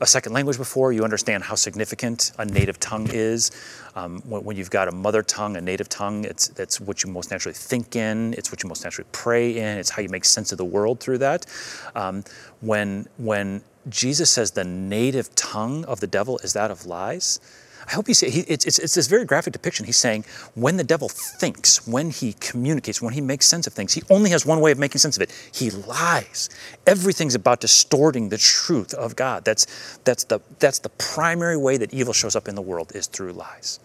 a 0.00 0.06
second 0.06 0.32
language 0.32 0.56
before, 0.56 0.92
you 0.92 1.04
understand 1.04 1.42
how 1.42 1.54
significant 1.54 2.32
a 2.38 2.44
native 2.44 2.78
tongue 2.78 3.08
is. 3.10 3.50
Um, 3.96 4.20
when, 4.22 4.44
when, 4.44 4.56
you've 4.56 4.70
got 4.70 4.88
a 4.88 4.92
mother 4.92 5.22
tongue, 5.22 5.56
a 5.56 5.60
native 5.60 5.88
tongue, 5.88 6.24
it's, 6.24 6.50
it's 6.58 6.80
what 6.80 7.02
you 7.02 7.10
most 7.10 7.30
naturally 7.30 7.54
think 7.54 7.96
in, 7.96 8.34
it's 8.34 8.52
what 8.52 8.62
you 8.62 8.68
most 8.68 8.84
naturally 8.84 9.08
pray 9.12 9.56
in, 9.56 9.78
it's 9.78 9.90
how 9.90 10.02
you 10.02 10.08
make 10.08 10.24
sense 10.24 10.52
of 10.52 10.58
the 10.58 10.64
world 10.64 11.00
through 11.00 11.18
that. 11.18 11.46
Um, 11.94 12.24
when, 12.60 13.06
when 13.16 13.62
Jesus 13.88 14.30
says 14.30 14.52
the 14.52 14.64
native 14.64 15.34
tongue 15.34 15.84
of 15.86 16.00
the 16.00 16.06
devil 16.06 16.38
is 16.38 16.52
that 16.52 16.70
of 16.70 16.86
lies, 16.86 17.40
I 17.88 17.94
hope 17.94 18.06
you 18.06 18.12
see 18.14 18.28
he, 18.28 18.40
it's, 18.40 18.66
it's, 18.66 18.78
it's, 18.78 18.94
this 18.94 19.06
very 19.06 19.24
graphic 19.24 19.54
depiction. 19.54 19.86
He's 19.86 19.96
saying 19.96 20.26
when 20.54 20.76
the 20.76 20.84
devil 20.84 21.08
thinks, 21.08 21.86
when 21.86 22.10
he 22.10 22.34
communicates, 22.34 23.00
when 23.00 23.14
he 23.14 23.22
makes 23.22 23.46
sense 23.46 23.66
of 23.66 23.72
things, 23.72 23.94
he 23.94 24.02
only 24.10 24.28
has 24.30 24.44
one 24.44 24.60
way 24.60 24.72
of 24.72 24.78
making 24.78 24.98
sense 24.98 25.16
of 25.16 25.22
it. 25.22 25.32
He 25.54 25.70
lies. 25.70 26.50
Everything's 26.86 27.34
about 27.34 27.60
distorting 27.60 28.28
the 28.28 28.36
truth 28.36 28.92
of 28.92 29.16
God. 29.16 29.46
That's, 29.46 29.98
that's, 30.04 30.24
the, 30.24 30.40
that's 30.58 30.80
the 30.80 30.90
primary 30.90 31.56
way 31.56 31.78
that 31.78 31.94
evil 31.94 32.12
shows 32.12 32.36
up 32.36 32.46
in 32.46 32.54
the 32.54 32.62
world 32.62 32.92
is 32.94 33.06
through 33.06 33.32
lies. 33.32 33.80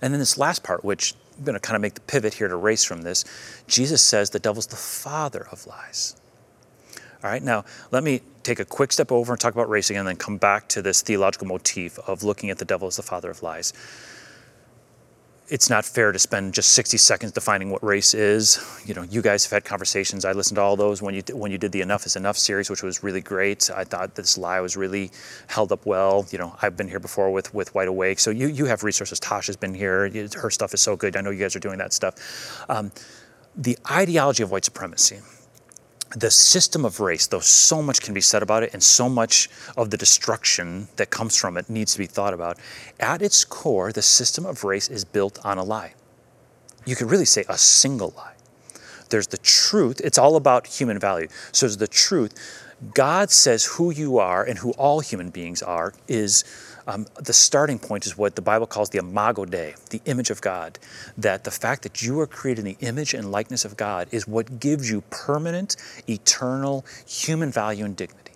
And 0.00 0.14
then 0.14 0.20
this 0.20 0.38
last 0.38 0.62
part, 0.62 0.84
which 0.84 1.14
I'm 1.36 1.44
going 1.44 1.54
to 1.54 1.60
kind 1.60 1.74
of 1.74 1.82
make 1.82 1.94
the 1.94 2.00
pivot 2.02 2.34
here 2.34 2.46
to 2.46 2.56
race 2.56 2.84
from 2.84 3.02
this, 3.02 3.24
Jesus 3.66 4.02
says 4.02 4.30
the 4.30 4.38
devil's 4.38 4.68
the 4.68 4.76
father 4.76 5.48
of 5.50 5.66
lies. 5.66 6.14
All 7.24 7.30
right, 7.30 7.42
now 7.42 7.64
let 7.90 8.04
me 8.04 8.22
take 8.50 8.58
a 8.60 8.64
quick 8.64 8.90
step 8.90 9.12
over 9.12 9.32
and 9.32 9.40
talk 9.40 9.54
about 9.54 9.68
racing 9.68 9.96
and 9.96 10.06
then 10.08 10.16
come 10.16 10.36
back 10.36 10.68
to 10.68 10.82
this 10.82 11.02
theological 11.02 11.46
motif 11.46 11.98
of 12.00 12.24
looking 12.24 12.50
at 12.50 12.58
the 12.58 12.64
devil 12.64 12.88
as 12.88 12.96
the 12.96 13.02
father 13.02 13.30
of 13.30 13.42
lies. 13.42 13.72
it's 15.56 15.68
not 15.68 15.84
fair 15.84 16.12
to 16.12 16.18
spend 16.18 16.54
just 16.54 16.70
60 16.74 16.96
seconds 16.96 17.32
defining 17.32 17.70
what 17.70 17.82
race 17.82 18.14
is. 18.14 18.44
You 18.86 18.94
know, 18.94 19.02
you 19.02 19.20
guys 19.20 19.44
have 19.44 19.50
had 19.50 19.64
conversations. 19.64 20.24
I 20.24 20.30
listened 20.30 20.56
to 20.56 20.62
all 20.62 20.76
those 20.76 21.02
when 21.02 21.12
you 21.16 21.22
when 21.32 21.50
you 21.50 21.58
did 21.58 21.72
the 21.72 21.80
Enough 21.80 22.06
is 22.06 22.14
Enough 22.14 22.38
series, 22.38 22.70
which 22.70 22.84
was 22.84 23.02
really 23.02 23.20
great. 23.20 23.68
I 23.68 23.82
thought 23.82 24.14
this 24.14 24.38
lie 24.38 24.60
was 24.60 24.76
really 24.76 25.10
held 25.48 25.72
up 25.72 25.86
well. 25.86 26.24
You 26.30 26.38
know, 26.38 26.54
I've 26.62 26.76
been 26.76 26.86
here 26.86 27.00
before 27.00 27.32
with 27.32 27.52
with 27.52 27.74
White 27.74 27.88
Awake, 27.88 28.20
so 28.20 28.30
you 28.30 28.46
you 28.46 28.66
have 28.66 28.84
resources. 28.84 29.18
Tasha's 29.18 29.56
been 29.56 29.74
here. 29.74 30.08
Her 30.44 30.50
stuff 30.50 30.72
is 30.72 30.80
so 30.80 30.94
good. 30.94 31.16
I 31.16 31.20
know 31.20 31.30
you 31.30 31.42
guys 31.44 31.56
are 31.56 31.66
doing 31.68 31.78
that 31.78 31.92
stuff. 31.92 32.14
Um, 32.68 32.92
the 33.56 33.76
ideology 33.90 34.44
of 34.44 34.52
white 34.52 34.64
supremacy 34.64 35.18
the 36.16 36.30
system 36.30 36.84
of 36.84 37.00
race, 37.00 37.26
though 37.26 37.40
so 37.40 37.82
much 37.82 38.00
can 38.00 38.14
be 38.14 38.20
said 38.20 38.42
about 38.42 38.62
it 38.62 38.72
and 38.72 38.82
so 38.82 39.08
much 39.08 39.48
of 39.76 39.90
the 39.90 39.96
destruction 39.96 40.88
that 40.96 41.10
comes 41.10 41.36
from 41.36 41.56
it 41.56 41.70
needs 41.70 41.92
to 41.92 41.98
be 41.98 42.06
thought 42.06 42.34
about, 42.34 42.58
at 42.98 43.22
its 43.22 43.44
core, 43.44 43.92
the 43.92 44.02
system 44.02 44.44
of 44.44 44.64
race 44.64 44.88
is 44.88 45.04
built 45.04 45.38
on 45.44 45.58
a 45.58 45.62
lie. 45.62 45.94
You 46.84 46.96
could 46.96 47.10
really 47.10 47.24
say 47.24 47.44
a 47.48 47.56
single 47.56 48.12
lie. 48.16 48.34
There's 49.10 49.28
the 49.28 49.38
truth, 49.38 50.00
it's 50.02 50.18
all 50.18 50.36
about 50.36 50.66
human 50.66 50.98
value. 50.98 51.28
So 51.52 51.66
there's 51.66 51.76
the 51.76 51.88
truth. 51.88 52.34
God 52.94 53.30
says 53.30 53.64
who 53.64 53.90
you 53.90 54.18
are 54.18 54.42
and 54.42 54.58
who 54.58 54.70
all 54.72 55.00
human 55.00 55.30
beings 55.30 55.62
are 55.62 55.92
is 56.08 56.44
um, 56.90 57.06
the 57.14 57.32
starting 57.32 57.78
point 57.78 58.04
is 58.04 58.18
what 58.18 58.34
the 58.34 58.42
Bible 58.42 58.66
calls 58.66 58.90
the 58.90 58.98
imago 58.98 59.44
Dei, 59.44 59.74
the 59.90 60.00
image 60.06 60.30
of 60.30 60.40
God. 60.40 60.78
That 61.16 61.44
the 61.44 61.50
fact 61.52 61.82
that 61.84 62.02
you 62.02 62.18
are 62.18 62.26
created 62.26 62.66
in 62.66 62.74
the 62.74 62.86
image 62.86 63.14
and 63.14 63.30
likeness 63.30 63.64
of 63.64 63.76
God 63.76 64.08
is 64.10 64.26
what 64.26 64.58
gives 64.58 64.90
you 64.90 65.02
permanent, 65.10 65.76
eternal 66.08 66.84
human 67.06 67.52
value 67.52 67.84
and 67.84 67.96
dignity. 67.96 68.32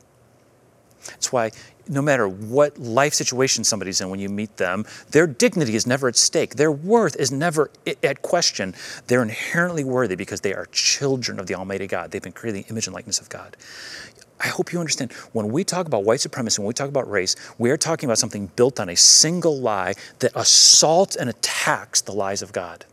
That's 1.09 1.33
why 1.33 1.51
no 1.89 2.03
matter 2.03 2.29
what 2.29 2.79
life 2.79 3.15
situation 3.15 3.65
somebody's 3.65 4.01
in 4.01 4.11
when 4.11 4.21
you 4.21 4.29
meet 4.29 4.57
them, 4.57 4.87
their 5.11 5.27
dignity 5.27 5.75
is 5.75 5.87
never 5.87 6.09
at 6.09 6.17
stake. 6.17 6.57
Their 6.57 6.73
worth 6.73 7.17
is 7.17 7.31
never 7.31 7.71
at 8.03 8.23
question. 8.23 8.75
They're 9.07 9.23
inherently 9.23 9.85
worthy 9.85 10.17
because 10.17 10.41
they 10.41 10.55
are 10.55 10.67
children 10.73 11.39
of 11.39 11.47
the 11.47 11.55
Almighty 11.55 11.87
God. 11.87 12.11
They've 12.11 12.23
been 12.23 12.33
created 12.33 12.59
in 12.59 12.63
the 12.65 12.71
image 12.71 12.87
and 12.87 12.95
likeness 12.95 13.21
of 13.21 13.29
God. 13.29 13.57
I 14.41 14.49
hope 14.49 14.73
you 14.73 14.81
understand 14.81 15.13
when 15.33 15.53
we 15.53 15.65
talk 15.65 15.87
about 15.87 16.05
white 16.05 16.21
supremacy, 16.21 16.61
when 16.61 16.67
we 16.67 16.75
talk 16.75 16.89
about 16.89 17.11
race, 17.11 17.37
we 17.59 17.71
are 17.71 17.77
talking 17.77 18.09
about 18.09 18.19
something 18.19 18.51
built 18.57 18.81
on 18.81 18.89
a 18.89 18.97
single 18.97 19.59
lie 19.59 19.95
that 20.19 20.33
assaults 20.35 21.17
and 21.17 21.31
attacks 21.31 22.01
the 22.03 22.13
lies 22.13 22.43
of 22.43 22.53
God. 22.53 22.85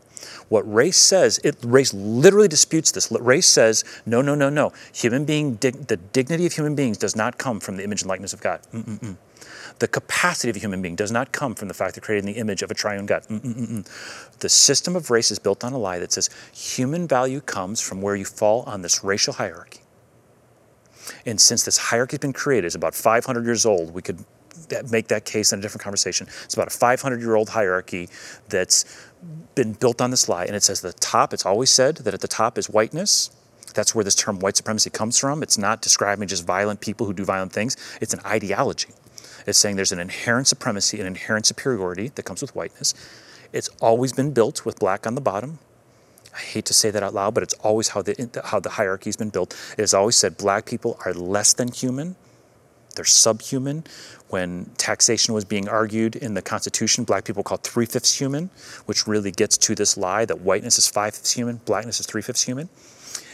What 0.48 0.70
race 0.72 0.96
says, 0.96 1.40
it, 1.44 1.56
race 1.62 1.94
literally 1.94 2.48
disputes 2.48 2.92
this. 2.92 3.10
Race 3.10 3.46
says, 3.46 3.84
no, 4.06 4.20
no, 4.22 4.34
no, 4.34 4.48
no. 4.48 4.72
Human 4.94 5.24
being, 5.24 5.54
dig, 5.54 5.86
the 5.86 5.96
dignity 5.96 6.46
of 6.46 6.52
human 6.52 6.74
beings 6.74 6.98
does 6.98 7.16
not 7.16 7.38
come 7.38 7.60
from 7.60 7.76
the 7.76 7.84
image 7.84 8.02
and 8.02 8.08
likeness 8.08 8.32
of 8.32 8.40
God. 8.40 8.60
Mm-mm-mm. 8.72 9.16
The 9.78 9.88
capacity 9.88 10.50
of 10.50 10.56
a 10.56 10.58
human 10.58 10.82
being 10.82 10.96
does 10.96 11.10
not 11.10 11.32
come 11.32 11.54
from 11.54 11.68
the 11.68 11.74
fact 11.74 11.94
they're 11.94 12.02
created 12.02 12.28
in 12.28 12.34
the 12.34 12.40
image 12.40 12.62
of 12.62 12.70
a 12.70 12.74
triune 12.74 13.06
God. 13.06 13.24
Mm-mm-mm. 13.24 14.38
The 14.38 14.48
system 14.48 14.94
of 14.96 15.10
race 15.10 15.30
is 15.30 15.38
built 15.38 15.64
on 15.64 15.72
a 15.72 15.78
lie 15.78 15.98
that 15.98 16.12
says 16.12 16.30
human 16.54 17.08
value 17.08 17.40
comes 17.40 17.80
from 17.80 18.02
where 18.02 18.14
you 18.14 18.24
fall 18.24 18.62
on 18.62 18.82
this 18.82 19.02
racial 19.02 19.34
hierarchy. 19.34 19.80
And 21.26 21.40
since 21.40 21.64
this 21.64 21.78
hierarchy 21.78 22.14
has 22.14 22.20
been 22.20 22.32
created, 22.32 22.66
it's 22.66 22.74
about 22.74 22.94
500 22.94 23.44
years 23.44 23.66
old, 23.66 23.92
we 23.92 24.02
could 24.02 24.24
make 24.90 25.08
that 25.08 25.24
case 25.24 25.52
in 25.52 25.58
a 25.58 25.62
different 25.62 25.82
conversation. 25.82 26.26
It's 26.44 26.54
about 26.54 26.68
a 26.68 26.70
500 26.70 27.20
year 27.20 27.34
old 27.34 27.48
hierarchy 27.48 28.08
that's 28.48 29.10
been 29.54 29.72
built 29.74 30.00
on 30.00 30.10
this 30.10 30.28
lie. 30.28 30.44
And 30.44 30.56
it 30.56 30.62
says 30.62 30.80
the 30.80 30.92
top, 30.92 31.32
it's 31.32 31.46
always 31.46 31.70
said 31.70 31.96
that 31.96 32.14
at 32.14 32.20
the 32.20 32.28
top 32.28 32.58
is 32.58 32.68
whiteness. 32.68 33.30
That's 33.74 33.94
where 33.94 34.04
this 34.04 34.14
term 34.14 34.38
white 34.38 34.56
supremacy 34.56 34.90
comes 34.90 35.18
from. 35.18 35.42
It's 35.42 35.58
not 35.58 35.80
describing 35.80 36.28
just 36.28 36.46
violent 36.46 36.80
people 36.80 37.06
who 37.06 37.12
do 37.12 37.24
violent 37.24 37.52
things, 37.52 37.76
it's 38.00 38.14
an 38.14 38.20
ideology. 38.24 38.90
It's 39.46 39.58
saying 39.58 39.76
there's 39.76 39.92
an 39.92 39.98
inherent 39.98 40.46
supremacy, 40.46 41.00
an 41.00 41.06
inherent 41.06 41.46
superiority 41.46 42.08
that 42.14 42.22
comes 42.22 42.42
with 42.42 42.54
whiteness. 42.54 42.94
It's 43.52 43.68
always 43.80 44.12
been 44.12 44.32
built 44.32 44.64
with 44.64 44.78
black 44.78 45.06
on 45.06 45.14
the 45.14 45.20
bottom, 45.20 45.58
I 46.34 46.38
hate 46.38 46.64
to 46.66 46.74
say 46.74 46.90
that 46.90 47.02
out 47.02 47.14
loud, 47.14 47.34
but 47.34 47.42
it's 47.42 47.54
always 47.54 47.88
how 47.88 48.02
the, 48.02 48.42
how 48.44 48.58
the 48.58 48.70
hierarchy 48.70 49.08
has 49.08 49.16
been 49.16 49.28
built. 49.28 49.54
It 49.76 49.82
has 49.82 49.92
always 49.92 50.16
said 50.16 50.36
black 50.38 50.64
people 50.64 50.98
are 51.04 51.12
less 51.12 51.52
than 51.52 51.68
human, 51.68 52.16
they're 52.94 53.04
subhuman. 53.04 53.84
When 54.28 54.70
taxation 54.78 55.34
was 55.34 55.44
being 55.44 55.68
argued 55.68 56.16
in 56.16 56.34
the 56.34 56.42
Constitution, 56.42 57.04
black 57.04 57.24
people 57.24 57.42
called 57.42 57.62
three 57.62 57.86
fifths 57.86 58.18
human, 58.18 58.50
which 58.86 59.06
really 59.06 59.30
gets 59.30 59.58
to 59.58 59.74
this 59.74 59.96
lie 59.96 60.24
that 60.24 60.40
whiteness 60.40 60.78
is 60.78 60.88
five 60.88 61.14
fifths 61.14 61.32
human, 61.32 61.56
blackness 61.66 62.00
is 62.00 62.06
three 62.06 62.22
fifths 62.22 62.42
human. 62.42 62.68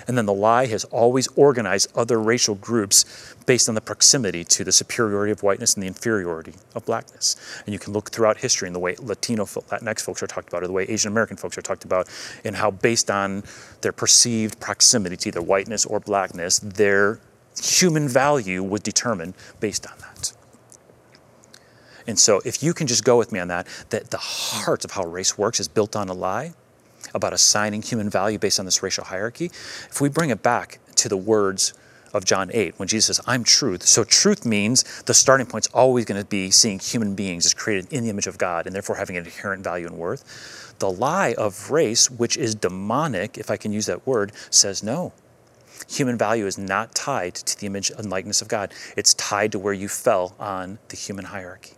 And 0.09 0.17
then 0.17 0.25
the 0.25 0.35
lie 0.35 0.67
has 0.67 0.85
always 0.85 1.29
organized 1.37 1.93
other 1.95 2.19
racial 2.19 2.55
groups 2.55 3.35
based 3.45 3.69
on 3.69 3.75
the 3.75 3.81
proximity 3.83 4.43
to 4.43 4.65
the 4.65 4.73
superiority 4.73 5.31
of 5.31 5.43
whiteness 5.43 5.75
and 5.75 5.83
the 5.83 5.87
inferiority 5.87 6.55
of 6.75 6.87
blackness. 6.87 7.37
And 7.67 7.75
you 7.75 7.79
can 7.79 7.93
look 7.93 8.11
throughout 8.11 8.38
history 8.38 8.67
in 8.67 8.73
the 8.73 8.79
way 8.79 8.97
Latino, 8.99 9.45
Latinx 9.45 10.00
folks 10.00 10.23
are 10.23 10.27
talked 10.27 10.49
about, 10.49 10.62
or 10.62 10.67
the 10.67 10.73
way 10.73 10.85
Asian 10.85 11.13
American 11.13 11.37
folks 11.37 11.59
are 11.59 11.63
talked 11.63 11.85
about, 11.85 12.09
and 12.43 12.56
how 12.56 12.71
based 12.71 13.11
on 13.11 13.45
their 13.82 13.93
perceived 13.93 14.59
proximity 14.61 15.17
to 15.19 15.28
either 15.28 15.43
whiteness 15.43 15.85
or 15.85 16.00
blackness, 16.00 16.59
their 16.59 17.21
human 17.58 18.08
value 18.08 18.62
was 18.62 18.80
determined 18.80 19.34
based 19.60 19.86
on 19.86 19.99
that. 19.99 20.32
And 22.06 22.18
so 22.18 22.40
if 22.44 22.62
you 22.62 22.73
can 22.73 22.86
just 22.86 23.04
go 23.04 23.18
with 23.18 23.32
me 23.32 23.38
on 23.38 23.49
that, 23.49 23.66
that 23.90 24.10
the 24.10 24.18
heart 24.18 24.84
of 24.84 24.92
how 24.92 25.04
race 25.04 25.36
works 25.36 25.60
is 25.60 25.68
built 25.68 25.94
on 25.94 26.08
a 26.08 26.14
lie, 26.14 26.54
about 27.14 27.32
assigning 27.32 27.82
human 27.82 28.10
value 28.10 28.38
based 28.38 28.58
on 28.58 28.64
this 28.64 28.82
racial 28.82 29.04
hierarchy, 29.04 29.47
if 29.47 30.00
we 30.00 30.08
bring 30.08 30.30
it 30.30 30.42
back 30.42 30.78
to 30.97 31.08
the 31.08 31.16
words 31.16 31.75
of 32.14 32.25
John 32.25 32.50
8, 32.52 32.78
when 32.78 32.88
Jesus 32.88 33.16
says, 33.16 33.25
I'm 33.26 33.44
truth. 33.44 33.82
So, 33.82 34.02
truth 34.02 34.47
means 34.47 35.02
the 35.02 35.14
starting 35.14 35.47
point 35.47 35.66
is 35.66 35.73
always 35.75 36.06
going 36.06 36.21
to 36.21 36.26
be 36.26 36.50
seeing 36.50 36.78
human 36.78 37.14
beings 37.14 37.44
as 37.44 37.52
created 37.52 37.92
in 37.92 38.04
the 38.04 38.10
image 38.10 38.26
of 38.26 38.38
God 38.38 38.66
and 38.66 38.75
therefore 38.75 38.97
having 38.97 39.16
an 39.16 39.25
inherent 39.25 39.62
value 39.62 39.86
and 39.86 39.99
worth. 39.99 40.75
The 40.78 40.90
lie 40.90 41.34
of 41.36 41.71
race, 41.71 42.10
which 42.10 42.36
is 42.36 42.54
demonic, 42.54 43.36
if 43.36 43.50
I 43.50 43.56
can 43.56 43.73
use 43.73 43.86
that 43.86 44.06
word, 44.06 44.32
says 44.50 44.82
no. 44.82 45.12
Human 45.88 46.19
value 46.19 46.47
is 46.47 46.58
not 46.58 46.95
tied 46.95 47.34
to 47.34 47.58
the 47.58 47.67
image 47.67 47.91
and 47.91 48.10
likeness 48.10 48.43
of 48.43 48.49
God, 48.49 48.73
it's 48.97 49.14
tied 49.14 49.52
to 49.52 49.58
where 49.58 49.73
you 49.73 49.88
fell 49.88 50.34
on 50.38 50.78
the 50.88 50.97
human 50.97 51.26
hierarchy. 51.26 51.75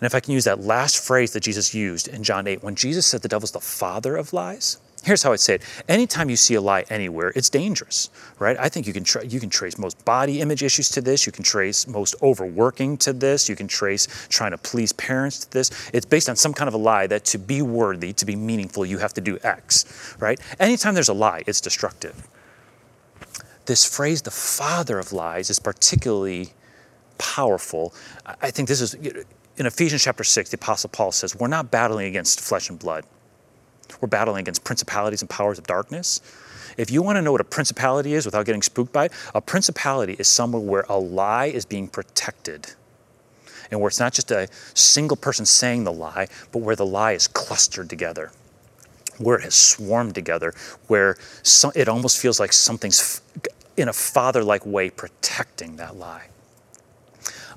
And 0.00 0.06
if 0.06 0.14
I 0.14 0.20
can 0.20 0.32
use 0.32 0.44
that 0.44 0.60
last 0.60 0.98
phrase 1.04 1.32
that 1.32 1.40
Jesus 1.40 1.74
used 1.74 2.06
in 2.06 2.22
John 2.22 2.46
8, 2.46 2.62
when 2.62 2.76
Jesus 2.76 3.06
said 3.06 3.22
the 3.22 3.28
devil's 3.28 3.50
the 3.50 3.60
father 3.60 4.16
of 4.16 4.32
lies, 4.32 4.78
here's 5.04 5.22
how 5.22 5.32
I'd 5.32 5.40
say 5.40 5.56
it. 5.56 5.62
Anytime 5.88 6.30
you 6.30 6.36
see 6.36 6.54
a 6.54 6.60
lie 6.60 6.84
anywhere, 6.90 7.32
it's 7.34 7.48
dangerous, 7.48 8.10
right? 8.38 8.56
I 8.58 8.68
think 8.68 8.86
you 8.86 8.92
can, 8.92 9.04
tra- 9.04 9.24
you 9.24 9.40
can 9.40 9.50
trace 9.50 9.78
most 9.78 10.04
body 10.04 10.40
image 10.40 10.62
issues 10.62 10.88
to 10.90 11.00
this. 11.00 11.26
You 11.26 11.32
can 11.32 11.44
trace 11.44 11.86
most 11.86 12.14
overworking 12.22 12.96
to 12.98 13.12
this. 13.12 13.48
You 13.48 13.56
can 13.56 13.68
trace 13.68 14.08
trying 14.28 14.52
to 14.52 14.58
please 14.58 14.92
parents 14.92 15.44
to 15.44 15.50
this. 15.50 15.90
It's 15.92 16.06
based 16.06 16.28
on 16.28 16.36
some 16.36 16.52
kind 16.52 16.68
of 16.68 16.74
a 16.74 16.78
lie 16.78 17.06
that 17.06 17.24
to 17.26 17.38
be 17.38 17.62
worthy, 17.62 18.12
to 18.14 18.26
be 18.26 18.36
meaningful, 18.36 18.84
you 18.86 18.98
have 18.98 19.14
to 19.14 19.20
do 19.20 19.38
X, 19.42 20.16
right? 20.18 20.40
Anytime 20.58 20.94
there's 20.94 21.08
a 21.08 21.14
lie, 21.14 21.42
it's 21.46 21.60
destructive. 21.60 22.28
This 23.66 23.84
phrase, 23.84 24.22
the 24.22 24.30
father 24.30 24.98
of 24.98 25.12
lies, 25.12 25.50
is 25.50 25.58
particularly 25.58 26.54
powerful. 27.18 27.92
I 28.40 28.50
think 28.50 28.68
this 28.68 28.80
is 28.80 28.94
in 29.58 29.66
Ephesians 29.66 30.02
chapter 30.02 30.22
6, 30.24 30.50
the 30.50 30.56
Apostle 30.56 30.88
Paul 30.88 31.12
says, 31.12 31.34
We're 31.34 31.48
not 31.48 31.70
battling 31.70 32.06
against 32.06 32.40
flesh 32.40 32.70
and 32.70 32.78
blood. 32.78 33.04
We're 34.00 34.08
battling 34.08 34.40
against 34.40 34.64
principalities 34.64 35.22
and 35.22 35.30
powers 35.30 35.58
of 35.58 35.66
darkness. 35.66 36.20
If 36.76 36.90
you 36.90 37.02
want 37.02 37.16
to 37.16 37.22
know 37.22 37.32
what 37.32 37.40
a 37.40 37.44
principality 37.44 38.14
is 38.14 38.24
without 38.24 38.46
getting 38.46 38.62
spooked 38.62 38.92
by 38.92 39.06
it, 39.06 39.12
a 39.34 39.40
principality 39.40 40.14
is 40.14 40.28
somewhere 40.28 40.62
where 40.62 40.86
a 40.88 40.98
lie 40.98 41.46
is 41.46 41.64
being 41.64 41.88
protected. 41.88 42.74
And 43.70 43.80
where 43.80 43.88
it's 43.88 44.00
not 44.00 44.12
just 44.12 44.30
a 44.30 44.48
single 44.74 45.16
person 45.16 45.44
saying 45.44 45.84
the 45.84 45.92
lie, 45.92 46.28
but 46.52 46.60
where 46.60 46.76
the 46.76 46.86
lie 46.86 47.12
is 47.12 47.26
clustered 47.26 47.90
together, 47.90 48.30
where 49.18 49.36
it 49.36 49.42
has 49.42 49.54
swarmed 49.54 50.14
together, 50.14 50.54
where 50.86 51.16
it 51.74 51.88
almost 51.88 52.18
feels 52.18 52.38
like 52.38 52.52
something's 52.52 53.20
in 53.76 53.88
a 53.88 53.92
father 53.92 54.42
like 54.42 54.64
way 54.64 54.88
protecting 54.90 55.76
that 55.76 55.96
lie. 55.96 56.28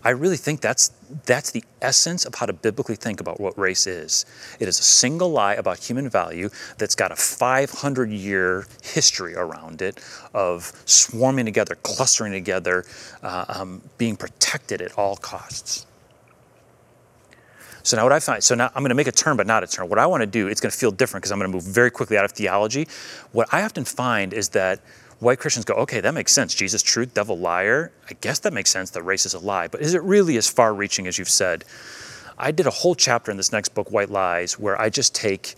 I 0.04 0.10
really 0.12 0.38
think 0.38 0.62
that's, 0.62 0.92
that's 1.26 1.52
the 1.52 1.64
essence 1.82 2.26
of 2.26 2.36
how 2.36 2.46
to 2.46 2.54
biblically 2.54 2.96
think 2.96 3.22
about 3.22 3.40
what 3.40 3.58
race 3.58 3.86
is. 3.86 4.26
It 4.60 4.68
is 4.68 4.80
a 4.80 4.84
single 4.84 5.30
lie 5.30 5.54
about 5.54 5.78
human 5.78 6.10
value 6.10 6.50
that's 6.78 6.96
got 6.96 7.12
a 7.12 7.16
500 7.16 8.10
year 8.10 8.66
history 8.84 9.36
around 9.36 9.82
it 9.82 10.00
of 10.34 10.72
swarming 10.86 11.46
together, 11.46 11.76
clustering 11.84 12.32
together, 12.32 12.86
uh, 13.22 13.46
um, 13.48 13.82
being 13.98 14.16
protected 14.16 14.82
at 14.82 14.98
all 14.98 15.16
costs. 15.16 15.86
So 17.84 17.98
now 17.98 18.04
what 18.04 18.12
I 18.12 18.20
find, 18.20 18.44
so 18.44 18.54
now 18.56 18.68
I'm 18.76 18.84
going 18.84 18.90
to 18.90 18.96
make 18.96 19.08
a 19.08 19.12
turn, 19.12 19.38
but 19.38 19.48
not 19.48 19.64
a 19.64 19.68
turn. 19.68 19.90
What 19.90 20.00
I 20.00 20.06
want 20.06 20.22
to 20.22 20.28
do, 20.28 20.48
it's 20.48 20.62
going 20.62 20.72
to 20.72 20.78
feel 20.78 20.92
different 20.92 21.24
because 21.24 21.32
I'm 21.32 21.40
going 21.40 21.52
to 21.52 21.56
move 21.56 21.64
very 21.64 21.90
quickly 21.90 22.18
out 22.18 22.26
of 22.26 22.32
theology. 22.32 22.88
What 23.32 23.52
I 23.52 23.64
often 23.64 23.86
find 23.86 24.34
is 24.34 24.50
that 24.50 24.80
white 25.22 25.40
Christians 25.40 25.66
go, 25.66 25.76
okay, 25.76 26.02
that 26.02 26.14
makes 26.14 26.34
sense. 26.34 26.54
Jesus, 26.54 26.82
truth, 26.82 27.14
devil, 27.14 27.38
liar. 27.38 27.92
I 28.10 28.14
guess 28.22 28.40
that 28.40 28.54
makes 28.54 28.72
sense 28.72 28.90
that 28.92 29.04
race 29.04 29.26
is 29.26 29.34
a 29.34 29.40
lie. 29.40 29.68
But 29.68 29.82
is 29.82 29.94
it 29.94 30.02
really 30.02 30.36
as 30.36 30.50
far 30.50 30.74
reaching 30.74 31.08
as 31.08 31.18
you've 31.18 31.30
said? 31.30 31.64
I 32.40 32.52
did 32.52 32.66
a 32.66 32.72
whole 32.72 32.96
chapter 32.96 33.30
in 33.30 33.38
this 33.38 33.52
next 33.52 33.70
book, 33.70 33.92
White 33.92 34.10
Lies, 34.10 34.58
where 34.60 34.80
I 34.82 34.90
just 34.90 35.14
take 35.14 35.56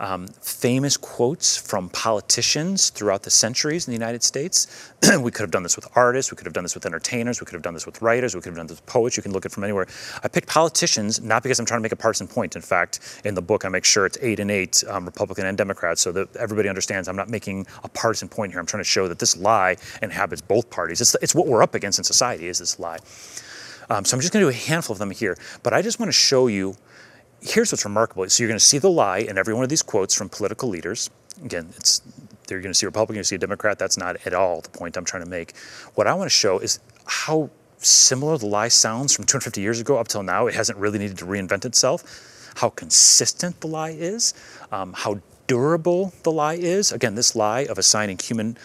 um, 0.00 0.26
famous 0.26 0.96
quotes 0.96 1.56
from 1.56 1.88
politicians 1.90 2.90
throughout 2.90 3.22
the 3.22 3.30
centuries 3.30 3.86
in 3.86 3.92
the 3.92 3.96
United 3.96 4.22
States. 4.22 4.90
we 5.20 5.30
could 5.30 5.42
have 5.42 5.50
done 5.50 5.62
this 5.62 5.76
with 5.76 5.86
artists, 5.94 6.32
we 6.32 6.36
could 6.36 6.46
have 6.46 6.52
done 6.52 6.64
this 6.64 6.74
with 6.74 6.86
entertainers, 6.86 7.40
we 7.40 7.46
could 7.46 7.54
have 7.54 7.62
done 7.62 7.74
this 7.74 7.86
with 7.86 8.02
writers, 8.02 8.34
we 8.34 8.40
could 8.40 8.50
have 8.50 8.56
done 8.56 8.66
this 8.66 8.80
with 8.80 8.86
poets. 8.86 9.16
You 9.16 9.22
can 9.22 9.32
look 9.32 9.44
at 9.44 9.52
it 9.52 9.54
from 9.54 9.64
anywhere. 9.64 9.86
I 10.22 10.28
picked 10.28 10.48
politicians 10.48 11.20
not 11.20 11.42
because 11.42 11.58
I'm 11.60 11.66
trying 11.66 11.78
to 11.78 11.82
make 11.82 11.92
a 11.92 11.96
partisan 11.96 12.26
point. 12.26 12.56
In 12.56 12.62
fact, 12.62 13.20
in 13.24 13.34
the 13.34 13.42
book, 13.42 13.64
I 13.64 13.68
make 13.68 13.84
sure 13.84 14.06
it's 14.06 14.18
eight 14.20 14.40
and 14.40 14.50
eight, 14.50 14.82
um, 14.88 15.04
Republican 15.04 15.46
and 15.46 15.56
Democrat, 15.56 15.98
so 15.98 16.10
that 16.12 16.34
everybody 16.36 16.68
understands 16.68 17.08
I'm 17.08 17.16
not 17.16 17.28
making 17.28 17.66
a 17.84 17.88
partisan 17.88 18.28
point 18.28 18.52
here. 18.52 18.60
I'm 18.60 18.66
trying 18.66 18.82
to 18.82 18.88
show 18.88 19.08
that 19.08 19.18
this 19.18 19.36
lie 19.36 19.76
inhabits 20.02 20.42
both 20.42 20.70
parties. 20.70 21.00
It's, 21.00 21.14
it's 21.22 21.34
what 21.34 21.46
we're 21.46 21.62
up 21.62 21.74
against 21.74 21.98
in 21.98 22.04
society 22.04 22.48
is 22.48 22.58
this 22.58 22.78
lie. 22.78 22.98
Um, 23.90 24.04
so 24.04 24.16
I'm 24.16 24.20
just 24.20 24.32
going 24.32 24.44
to 24.44 24.50
do 24.50 24.56
a 24.56 24.60
handful 24.66 24.94
of 24.94 24.98
them 24.98 25.10
here, 25.10 25.36
but 25.62 25.72
I 25.72 25.82
just 25.82 25.98
want 25.98 26.08
to 26.08 26.12
show 26.12 26.46
you 26.46 26.74
here's 27.44 27.70
what's 27.70 27.84
remarkable. 27.84 28.28
So 28.28 28.42
you're 28.42 28.48
going 28.48 28.58
to 28.58 28.64
see 28.64 28.78
the 28.78 28.90
lie 28.90 29.18
in 29.18 29.38
every 29.38 29.54
one 29.54 29.62
of 29.62 29.68
these 29.68 29.82
quotes 29.82 30.14
from 30.14 30.28
political 30.28 30.68
leaders. 30.68 31.10
Again, 31.44 31.68
it's 31.76 32.00
you're 32.50 32.60
going 32.60 32.72
to 32.72 32.78
see 32.78 32.86
a 32.86 32.88
Republican, 32.88 33.16
you 33.16 33.24
see 33.24 33.36
a 33.36 33.38
Democrat. 33.38 33.78
That's 33.78 33.96
not 33.96 34.16
at 34.26 34.34
all 34.34 34.60
the 34.60 34.68
point 34.68 34.96
I'm 34.96 35.04
trying 35.04 35.24
to 35.24 35.28
make. 35.28 35.56
What 35.94 36.06
I 36.06 36.14
want 36.14 36.26
to 36.30 36.34
show 36.34 36.58
is 36.58 36.78
how 37.06 37.50
similar 37.78 38.38
the 38.38 38.46
lie 38.46 38.68
sounds 38.68 39.14
from 39.14 39.24
250 39.24 39.60
years 39.60 39.80
ago 39.80 39.98
up 39.98 40.08
till 40.08 40.22
now. 40.22 40.46
It 40.46 40.54
hasn't 40.54 40.78
really 40.78 40.98
needed 40.98 41.18
to 41.18 41.26
reinvent 41.26 41.64
itself. 41.64 42.52
How 42.56 42.70
consistent 42.70 43.60
the 43.60 43.66
lie 43.66 43.90
is, 43.90 44.34
um, 44.72 44.92
how 44.92 45.20
durable 45.46 46.12
the 46.22 46.30
lie 46.30 46.54
is. 46.54 46.92
Again, 46.92 47.14
this 47.14 47.34
lie 47.34 47.60
of 47.60 47.78
assigning 47.78 48.18
human 48.18 48.56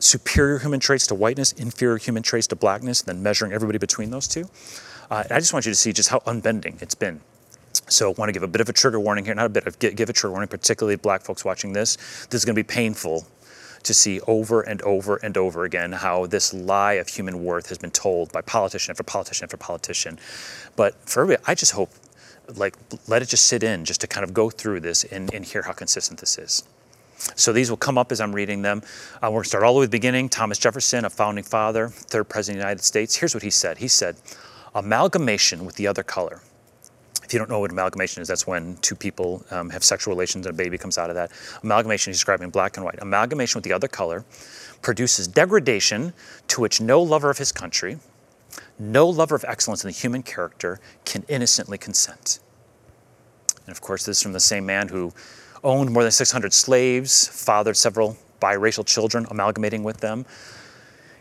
superior 0.00 0.58
human 0.58 0.80
traits 0.80 1.06
to 1.08 1.14
whiteness, 1.14 1.52
inferior 1.52 1.96
human 1.96 2.22
traits 2.22 2.46
to 2.48 2.56
blackness, 2.56 3.00
and 3.00 3.08
then 3.08 3.22
measuring 3.22 3.52
everybody 3.52 3.78
between 3.78 4.10
those 4.10 4.28
two. 4.28 4.48
Uh, 5.10 5.24
I 5.30 5.38
just 5.38 5.52
want 5.52 5.64
you 5.64 5.72
to 5.72 5.76
see 5.76 5.92
just 5.92 6.10
how 6.10 6.20
unbending 6.26 6.78
it's 6.80 6.94
been. 6.94 7.20
So 7.88 8.10
I 8.10 8.14
want 8.14 8.28
to 8.28 8.32
give 8.32 8.42
a 8.42 8.48
bit 8.48 8.60
of 8.60 8.68
a 8.68 8.72
trigger 8.72 9.00
warning 9.00 9.24
here, 9.24 9.34
not 9.34 9.46
a 9.46 9.48
bit 9.48 9.66
of 9.66 9.78
give 9.78 10.08
a 10.08 10.12
trigger 10.12 10.32
warning, 10.32 10.48
particularly 10.48 10.96
black 10.96 11.22
folks 11.22 11.44
watching 11.44 11.72
this. 11.72 11.96
This 12.26 12.40
is 12.40 12.44
going 12.44 12.54
to 12.54 12.62
be 12.62 12.66
painful 12.66 13.26
to 13.82 13.94
see 13.94 14.20
over 14.22 14.60
and 14.60 14.82
over 14.82 15.16
and 15.16 15.36
over 15.36 15.64
again 15.64 15.92
how 15.92 16.26
this 16.26 16.52
lie 16.52 16.94
of 16.94 17.08
human 17.08 17.44
worth 17.44 17.68
has 17.68 17.78
been 17.78 17.90
told 17.90 18.30
by 18.32 18.42
politician 18.42 18.90
after 18.90 19.02
politician 19.02 19.44
after 19.44 19.56
politician. 19.56 20.18
But 20.76 20.94
for 21.08 21.22
everybody, 21.22 21.44
I 21.46 21.54
just 21.54 21.72
hope, 21.72 21.90
like, 22.56 22.76
let 23.06 23.22
it 23.22 23.28
just 23.28 23.46
sit 23.46 23.62
in, 23.62 23.84
just 23.84 24.00
to 24.02 24.06
kind 24.06 24.24
of 24.24 24.34
go 24.34 24.50
through 24.50 24.80
this 24.80 25.04
and, 25.04 25.32
and 25.32 25.44
hear 25.44 25.62
how 25.62 25.72
consistent 25.72 26.20
this 26.20 26.38
is. 26.38 26.64
So 27.34 27.52
these 27.52 27.70
will 27.70 27.76
come 27.76 27.98
up 27.98 28.12
as 28.12 28.20
I'm 28.20 28.34
reading 28.34 28.62
them. 28.62 28.82
Uh, 29.16 29.26
we're 29.26 29.30
going 29.30 29.42
to 29.44 29.48
start 29.48 29.64
all 29.64 29.74
the 29.74 29.80
way 29.80 29.84
at 29.84 29.90
the 29.90 29.96
beginning. 29.96 30.28
Thomas 30.28 30.58
Jefferson, 30.58 31.04
a 31.04 31.10
founding 31.10 31.44
father, 31.44 31.88
third 31.88 32.28
president 32.28 32.58
of 32.58 32.62
the 32.62 32.66
United 32.66 32.84
States. 32.84 33.16
Here's 33.16 33.34
what 33.34 33.42
he 33.42 33.50
said. 33.50 33.78
He 33.78 33.88
said, 33.88 34.16
amalgamation 34.74 35.64
with 35.64 35.76
the 35.76 35.86
other 35.86 36.02
color 36.02 36.42
if 37.28 37.34
you 37.34 37.38
don't 37.38 37.50
know 37.50 37.60
what 37.60 37.70
amalgamation 37.70 38.22
is, 38.22 38.28
that's 38.28 38.46
when 38.46 38.78
two 38.78 38.94
people 38.94 39.44
um, 39.50 39.68
have 39.68 39.84
sexual 39.84 40.14
relations 40.14 40.46
and 40.46 40.54
a 40.54 40.56
baby 40.56 40.78
comes 40.78 40.96
out 40.96 41.10
of 41.10 41.16
that. 41.16 41.30
Amalgamation 41.62 42.10
is 42.10 42.16
describing 42.16 42.48
black 42.48 42.78
and 42.78 42.86
white. 42.86 42.98
Amalgamation 43.02 43.58
with 43.58 43.64
the 43.64 43.72
other 43.74 43.86
color 43.86 44.24
produces 44.80 45.28
degradation 45.28 46.14
to 46.46 46.62
which 46.62 46.80
no 46.80 47.02
lover 47.02 47.28
of 47.28 47.36
his 47.36 47.52
country, 47.52 47.98
no 48.78 49.06
lover 49.06 49.34
of 49.34 49.44
excellence 49.46 49.84
in 49.84 49.88
the 49.88 49.92
human 49.92 50.22
character 50.22 50.80
can 51.04 51.22
innocently 51.28 51.76
consent. 51.76 52.38
And 53.66 53.72
of 53.76 53.82
course, 53.82 54.06
this 54.06 54.16
is 54.16 54.22
from 54.22 54.32
the 54.32 54.40
same 54.40 54.64
man 54.64 54.88
who 54.88 55.12
owned 55.62 55.90
more 55.90 56.02
than 56.02 56.12
600 56.12 56.54
slaves, 56.54 57.28
fathered 57.28 57.76
several 57.76 58.16
biracial 58.40 58.86
children, 58.86 59.26
amalgamating 59.30 59.82
with 59.82 59.98
them. 59.98 60.24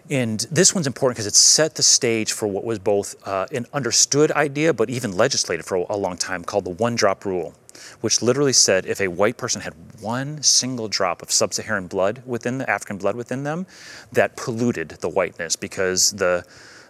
And 0.10 0.39
this 0.52 0.74
one's 0.74 0.88
important 0.88 1.17
because 1.17 1.28
it 1.28 1.36
set 1.36 1.76
the 1.76 1.84
stage 1.84 2.32
for 2.32 2.48
what 2.48 2.63
was 2.63 2.80
both 2.80 3.15
uh, 3.28 3.48
an 3.52 3.65
understood 3.74 4.32
idea, 4.32 4.74
but 4.74 4.89
even 4.89 5.12
legislated 5.12 5.65
for 5.65 5.86
a 5.89 5.98
long 5.98 6.17
time, 6.17 6.43
called 6.43 6.63
the 6.63 6.70
one 6.72 6.96
drop 6.96 7.26
rule, 7.26 7.54
which 8.00 8.22
literally 8.22 8.54
said 8.54 8.86
if 8.86 9.02
a 9.02 9.10
white 9.10 9.38
person 9.38 9.62
had 9.62 9.74
one 10.00 10.41
single 10.41 10.88
drop 10.88 11.22
of 11.22 11.32
sub 11.32 11.54
Saharan 11.54 11.88
blood 11.88 12.24
within 12.26 12.58
the 12.58 12.70
African 12.70 12.98
blood 12.98 13.15
within 13.17 13.43
them, 13.43 13.67
that 14.13 14.38
polluted 14.38 14.89
the 14.89 15.10
whiteness 15.10 15.56
because 15.56 16.12
the 16.12 16.46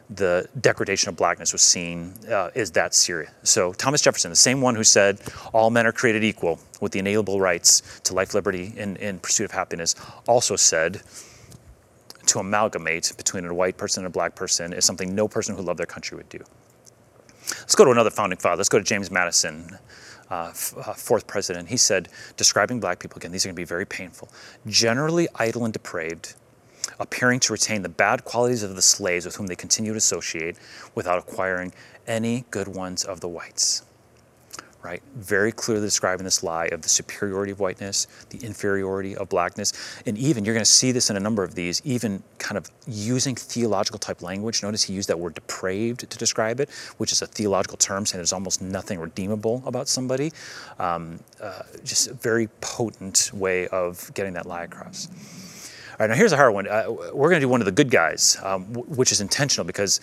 the 0.10 0.48
degradation 0.62 1.10
of 1.10 1.18
blackness 1.18 1.52
was 1.52 1.62
seen 1.62 2.14
uh, 2.32 2.50
is 2.56 2.72
that 2.72 2.96
serious. 2.96 3.30
So 3.44 3.74
Thomas 3.74 4.02
Jefferson, 4.02 4.30
the 4.30 4.38
same 4.38 4.62
one 4.62 4.74
who 4.74 4.86
said 4.86 5.20
all 5.54 5.70
men 5.70 5.86
are 5.86 5.92
created 5.92 6.24
equal 6.24 6.60
with 6.80 6.94
the 6.94 7.00
inalienable 7.00 7.42
rights 7.42 8.00
to 8.06 8.14
life, 8.14 8.34
liberty, 8.34 8.74
and, 8.78 8.98
and 9.00 9.22
pursuit 9.22 9.44
of 9.44 9.52
happiness, 9.52 9.96
also 10.26 10.56
said 10.56 11.02
to 12.28 12.40
amalgamate 12.40 13.14
between 13.18 13.46
a 13.46 13.54
white 13.54 13.78
person 13.78 14.04
and 14.04 14.12
a 14.12 14.14
black 14.14 14.36
person 14.36 14.74
is 14.74 14.86
something 14.86 15.14
no 15.14 15.28
person 15.28 15.56
who 15.56 15.62
loved 15.62 15.80
their 15.80 15.86
country 15.86 16.18
would 16.18 16.30
do. 16.30 16.40
Let's 17.50 17.76
go 17.76 17.86
to 17.86 17.92
another 17.92 18.10
founding 18.10 18.38
father. 18.38 18.58
Let's 18.58 18.70
go 18.70 18.78
to 18.78 18.84
James 18.84 19.10
Madison, 19.10 19.78
uh, 20.30 20.48
f- 20.50 20.74
uh, 20.78 20.94
fourth 20.94 21.28
president. 21.28 21.70
He 21.70 21.78
said, 21.78 22.10
describing 22.36 22.80
black 22.80 23.00
people, 23.00 23.18
again, 23.18 23.32
these 23.32 23.46
are 23.46 23.50
going 23.50 23.56
to 23.56 23.62
be 23.62 23.66
very 23.66 23.86
painful, 23.86 24.30
generally 24.68 25.28
idle 25.36 25.64
and 25.64 25.74
depraved, 25.74 26.36
appearing 27.00 27.40
to 27.42 27.54
retain 27.54 27.82
the 27.82 27.90
bad 27.90 28.26
qualities 28.26 28.64
of 28.64 28.76
the 28.76 28.82
slaves 28.82 29.26
with 29.26 29.36
whom 29.36 29.48
they 29.48 29.56
continue 29.56 29.94
to 29.94 29.98
associate 29.98 30.58
without 30.96 31.18
acquiring 31.18 31.74
any 32.06 32.46
good 32.52 32.68
ones 32.68 33.04
of 33.04 33.22
the 33.22 33.28
whites 33.28 33.84
right? 34.84 35.02
Very 35.16 35.52
clearly 35.52 35.86
describing 35.86 36.24
this 36.24 36.44
lie 36.44 36.68
of 36.68 36.82
the 36.82 36.90
superiority 36.90 37.52
of 37.52 37.60
whiteness, 37.60 38.08
the 38.30 38.38
inferiority 38.40 39.16
of 39.16 39.30
blackness. 39.30 39.74
And 40.06 40.18
even, 40.18 40.46
you're 40.46 40.54
going 40.54 40.66
to 40.66 40.72
see 40.72 40.92
this 40.92 41.10
in 41.10 41.18
a 41.18 41.20
number 41.20 41.44
of 41.44 41.56
these, 41.56 41.82
even 41.84 42.24
kind 42.38 42.58
of 42.58 42.70
using 42.88 43.36
theological 43.36 44.00
type 44.00 44.22
language. 44.22 44.64
Notice 44.64 44.84
he 44.84 44.94
used 44.94 45.10
that 45.10 45.20
word 45.20 45.34
depraved 45.34 46.10
to 46.10 46.18
describe 46.18 46.60
it, 46.60 46.70
which 46.98 47.12
is 47.12 47.22
a 47.22 47.28
theological 47.28 47.78
term 47.78 48.06
saying 48.06 48.20
there's 48.20 48.34
almost 48.34 48.62
nothing 48.62 49.00
redeemable 49.00 49.64
about 49.66 49.88
somebody. 49.88 50.32
Um, 50.80 51.20
uh, 51.42 51.64
just 51.84 52.08
a 52.08 52.14
very 52.14 52.48
potent 52.62 53.32
way 53.34 53.68
of 53.68 54.12
getting 54.14 54.34
that 54.34 54.46
lie 54.46 54.64
across. 54.64 55.08
All 56.00 56.06
right, 56.06 56.12
now 56.12 56.16
here's 56.16 56.32
a 56.32 56.38
hard 56.38 56.54
one. 56.54 56.68
Uh, 56.68 56.92
we're 57.12 57.30
going 57.30 57.42
to 57.42 57.46
do 57.46 57.50
one 57.50 57.60
of 57.60 57.66
the 57.66 57.72
good 57.72 57.90
guys, 57.90 58.38
um, 58.44 58.66
w- 58.72 58.86
which 58.96 59.12
is 59.12 59.20
intentional 59.20 59.66
because 59.66 60.00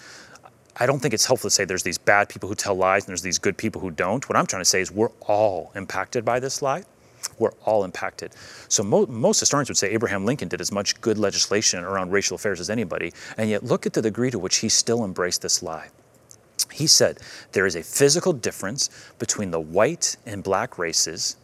I 0.76 0.86
don't 0.86 0.98
think 0.98 1.14
it's 1.14 1.26
helpful 1.26 1.50
to 1.50 1.54
say 1.54 1.64
there's 1.64 1.84
these 1.84 1.98
bad 1.98 2.28
people 2.28 2.48
who 2.48 2.54
tell 2.56 2.74
lies 2.74 3.04
and 3.04 3.08
there's 3.08 3.22
these 3.22 3.38
good 3.38 3.56
people 3.56 3.80
who 3.80 3.90
don't. 3.92 4.28
What 4.28 4.36
I'm 4.36 4.46
trying 4.46 4.62
to 4.62 4.68
say 4.68 4.80
is 4.80 4.90
we're 4.90 5.12
all 5.20 5.70
impacted 5.76 6.24
by 6.24 6.40
this 6.40 6.62
lie. 6.62 6.84
We're 7.38 7.52
all 7.64 7.84
impacted. 7.84 8.34
So 8.68 8.82
mo- 8.82 9.06
most 9.06 9.40
historians 9.40 9.68
would 9.70 9.78
say 9.78 9.90
Abraham 9.90 10.24
Lincoln 10.24 10.48
did 10.48 10.60
as 10.60 10.72
much 10.72 11.00
good 11.00 11.16
legislation 11.16 11.84
around 11.84 12.10
racial 12.10 12.34
affairs 12.34 12.60
as 12.60 12.70
anybody, 12.70 13.12
and 13.38 13.48
yet 13.48 13.62
look 13.62 13.86
at 13.86 13.92
the 13.92 14.02
degree 14.02 14.30
to 14.30 14.38
which 14.38 14.56
he 14.58 14.68
still 14.68 15.04
embraced 15.04 15.42
this 15.42 15.62
lie. 15.62 15.88
He 16.70 16.86
said 16.86 17.18
there 17.52 17.66
is 17.66 17.76
a 17.76 17.82
physical 17.82 18.32
difference 18.32 18.90
between 19.18 19.52
the 19.52 19.60
white 19.60 20.16
and 20.26 20.42
black 20.42 20.76
races, 20.76 21.36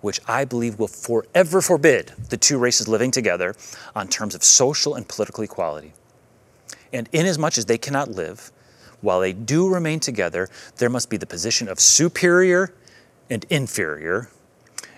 which 0.00 0.20
I 0.26 0.44
believe 0.44 0.78
will 0.78 0.88
forever 0.88 1.60
forbid 1.60 2.12
the 2.30 2.36
two 2.36 2.58
races 2.58 2.88
living 2.88 3.10
together 3.10 3.54
on 3.94 4.08
terms 4.08 4.34
of 4.34 4.42
social 4.42 4.94
and 4.94 5.06
political 5.06 5.44
equality. 5.44 5.92
And 6.92 7.08
inasmuch 7.12 7.58
as 7.58 7.66
they 7.66 7.78
cannot 7.78 8.10
live, 8.10 8.50
while 9.00 9.20
they 9.20 9.32
do 9.32 9.68
remain 9.68 10.00
together, 10.00 10.48
there 10.76 10.90
must 10.90 11.10
be 11.10 11.16
the 11.16 11.26
position 11.26 11.68
of 11.68 11.78
superior 11.80 12.74
and 13.30 13.44
inferior. 13.50 14.30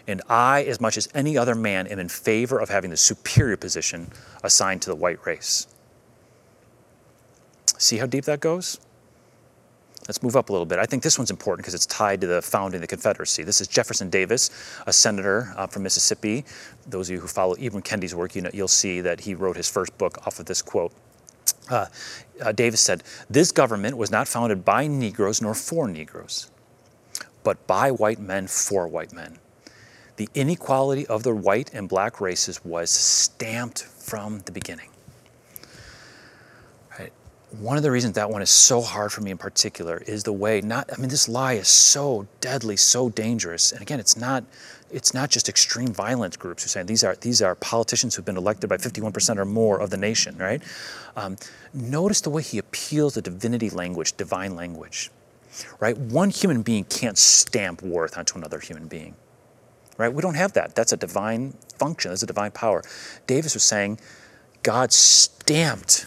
And 0.07 0.23
I, 0.29 0.65
as 0.65 0.81
much 0.81 0.97
as 0.97 1.09
any 1.15 1.37
other 1.37 1.55
man, 1.55 1.87
am 1.87 1.99
in 1.99 2.09
favor 2.09 2.59
of 2.59 2.69
having 2.69 2.91
the 2.91 2.97
superior 2.97 3.57
position 3.57 4.11
assigned 4.43 4.83
to 4.83 4.91
the 4.91 4.97
white 4.97 5.25
race. 5.27 5.67
See 7.79 7.99
how 7.99 8.07
deep 8.07 8.25
that 8.25 8.41
goes? 8.41 8.81
Let's 10.09 10.23
move 10.23 10.35
up 10.35 10.49
a 10.49 10.53
little 10.53 10.67
bit. 10.67 10.79
I 10.79 10.87
think 10.87 11.03
this 11.03 11.19
one's 11.19 11.31
important 11.31 11.65
because 11.65 11.75
it's 11.75 11.87
tied 11.87 12.21
to 12.23 12.27
the 12.27 12.43
founding 12.43 12.79
of 12.79 12.81
the 12.81 12.87
Confederacy. 12.89 13.45
This 13.45 13.61
is 13.61 13.69
Jefferson 13.69 14.11
Davis, 14.11 14.51
a 14.87 14.93
senator 14.93 15.53
uh, 15.57 15.67
from 15.67 15.85
Mississippi. 15.85 16.45
Those 16.89 17.09
of 17.09 17.15
you 17.15 17.21
who 17.21 17.29
follow 17.29 17.55
Ibram 17.55 17.85
Kendi's 17.85 18.15
work, 18.15 18.35
you 18.35 18.43
know, 18.43 18.51
you'll 18.53 18.67
see 18.67 19.01
that 19.03 19.21
he 19.21 19.35
wrote 19.35 19.57
his 19.57 19.69
first 19.69 19.97
book 19.99 20.27
off 20.27 20.41
of 20.41 20.47
this 20.47 20.63
quote. 20.63 20.93
Uh, 21.69 21.87
uh, 22.43 22.53
Davis 22.53 22.81
said, 22.81 23.03
This 23.29 23.53
government 23.53 23.97
was 23.97 24.11
not 24.11 24.29
founded 24.29 24.65
by 24.65 24.87
Negroes 24.87 25.41
nor 25.41 25.55
for 25.55 25.89
Negroes, 25.89 26.51
but 27.45 27.67
by 27.67 27.91
white 27.91 28.19
men 28.19 28.47
for 28.47 28.89
white 28.89 29.13
men. 29.13 29.39
The 30.17 30.29
inequality 30.35 31.07
of 31.07 31.23
the 31.23 31.35
white 31.35 31.71
and 31.73 31.89
black 31.89 32.21
races 32.21 32.65
was 32.65 32.91
stamped 32.91 33.83
from 33.83 34.41
the 34.41 34.53
beginning. 34.53 34.90
One 37.59 37.77
of 37.77 37.83
the 37.83 37.91
reasons 37.91 38.15
that 38.15 38.31
one 38.31 38.43
is 38.43 38.51
so 38.51 38.81
hard 38.81 39.13
for 39.13 39.23
me 39.23 39.33
in 39.33 39.39
particular 39.39 39.99
is 40.07 40.23
the 40.23 40.33
way 40.33 40.61
not 40.61 40.89
I 40.93 41.01
mean 41.01 41.11
this 41.11 41.29
lie 41.29 41.55
is 41.55 41.69
so 41.69 42.29
deadly, 42.41 42.77
so 42.77 43.09
dangerous. 43.09 43.73
And 43.73 43.83
again, 43.83 43.99
it's 43.99 44.17
not 44.17 44.45
it's 44.93 45.15
not 45.15 45.31
just 45.31 45.49
extreme 45.49 45.89
violence 45.89 46.37
groups 46.37 46.63
who 46.63 46.67
are 46.67 46.71
saying 46.71 46.87
these 46.87 47.05
are 47.05 47.17
these 47.17 47.43
are 47.43 47.55
politicians 47.57 48.15
who've 48.15 48.25
been 48.25 48.37
elected 48.37 48.69
by 48.69 48.77
51% 48.77 49.37
or 49.37 49.45
more 49.45 49.81
of 49.81 49.91
the 49.91 49.97
nation, 49.97 50.37
right? 50.39 50.63
Um, 51.17 51.37
notice 51.75 52.21
the 52.21 52.31
way 52.31 52.43
he 52.43 52.59
appeals 52.59 53.15
to 53.15 53.23
divinity 53.23 53.71
language, 53.71 54.17
divine 54.17 54.55
language, 54.55 55.11
right? 55.81 55.97
One 55.97 56.31
human 56.31 56.63
being 56.63 56.85
can't 56.85 57.19
stamp 57.19 57.83
worth 57.83 58.17
onto 58.17 58.39
another 58.39 58.61
human 58.61 58.87
being, 58.87 59.15
right? 59.97 60.13
We 60.13 60.23
don't 60.23 60.35
have 60.35 60.53
that. 60.55 60.75
That's 60.75 60.93
a 60.93 60.97
divine 60.97 61.55
function. 61.79 62.11
That's 62.11 62.23
a 62.23 62.27
divine 62.27 62.53
power. 62.53 62.83
Davis 63.27 63.55
was 63.55 63.63
saying, 63.63 63.99
God 64.63 64.93
stamped 64.93 66.07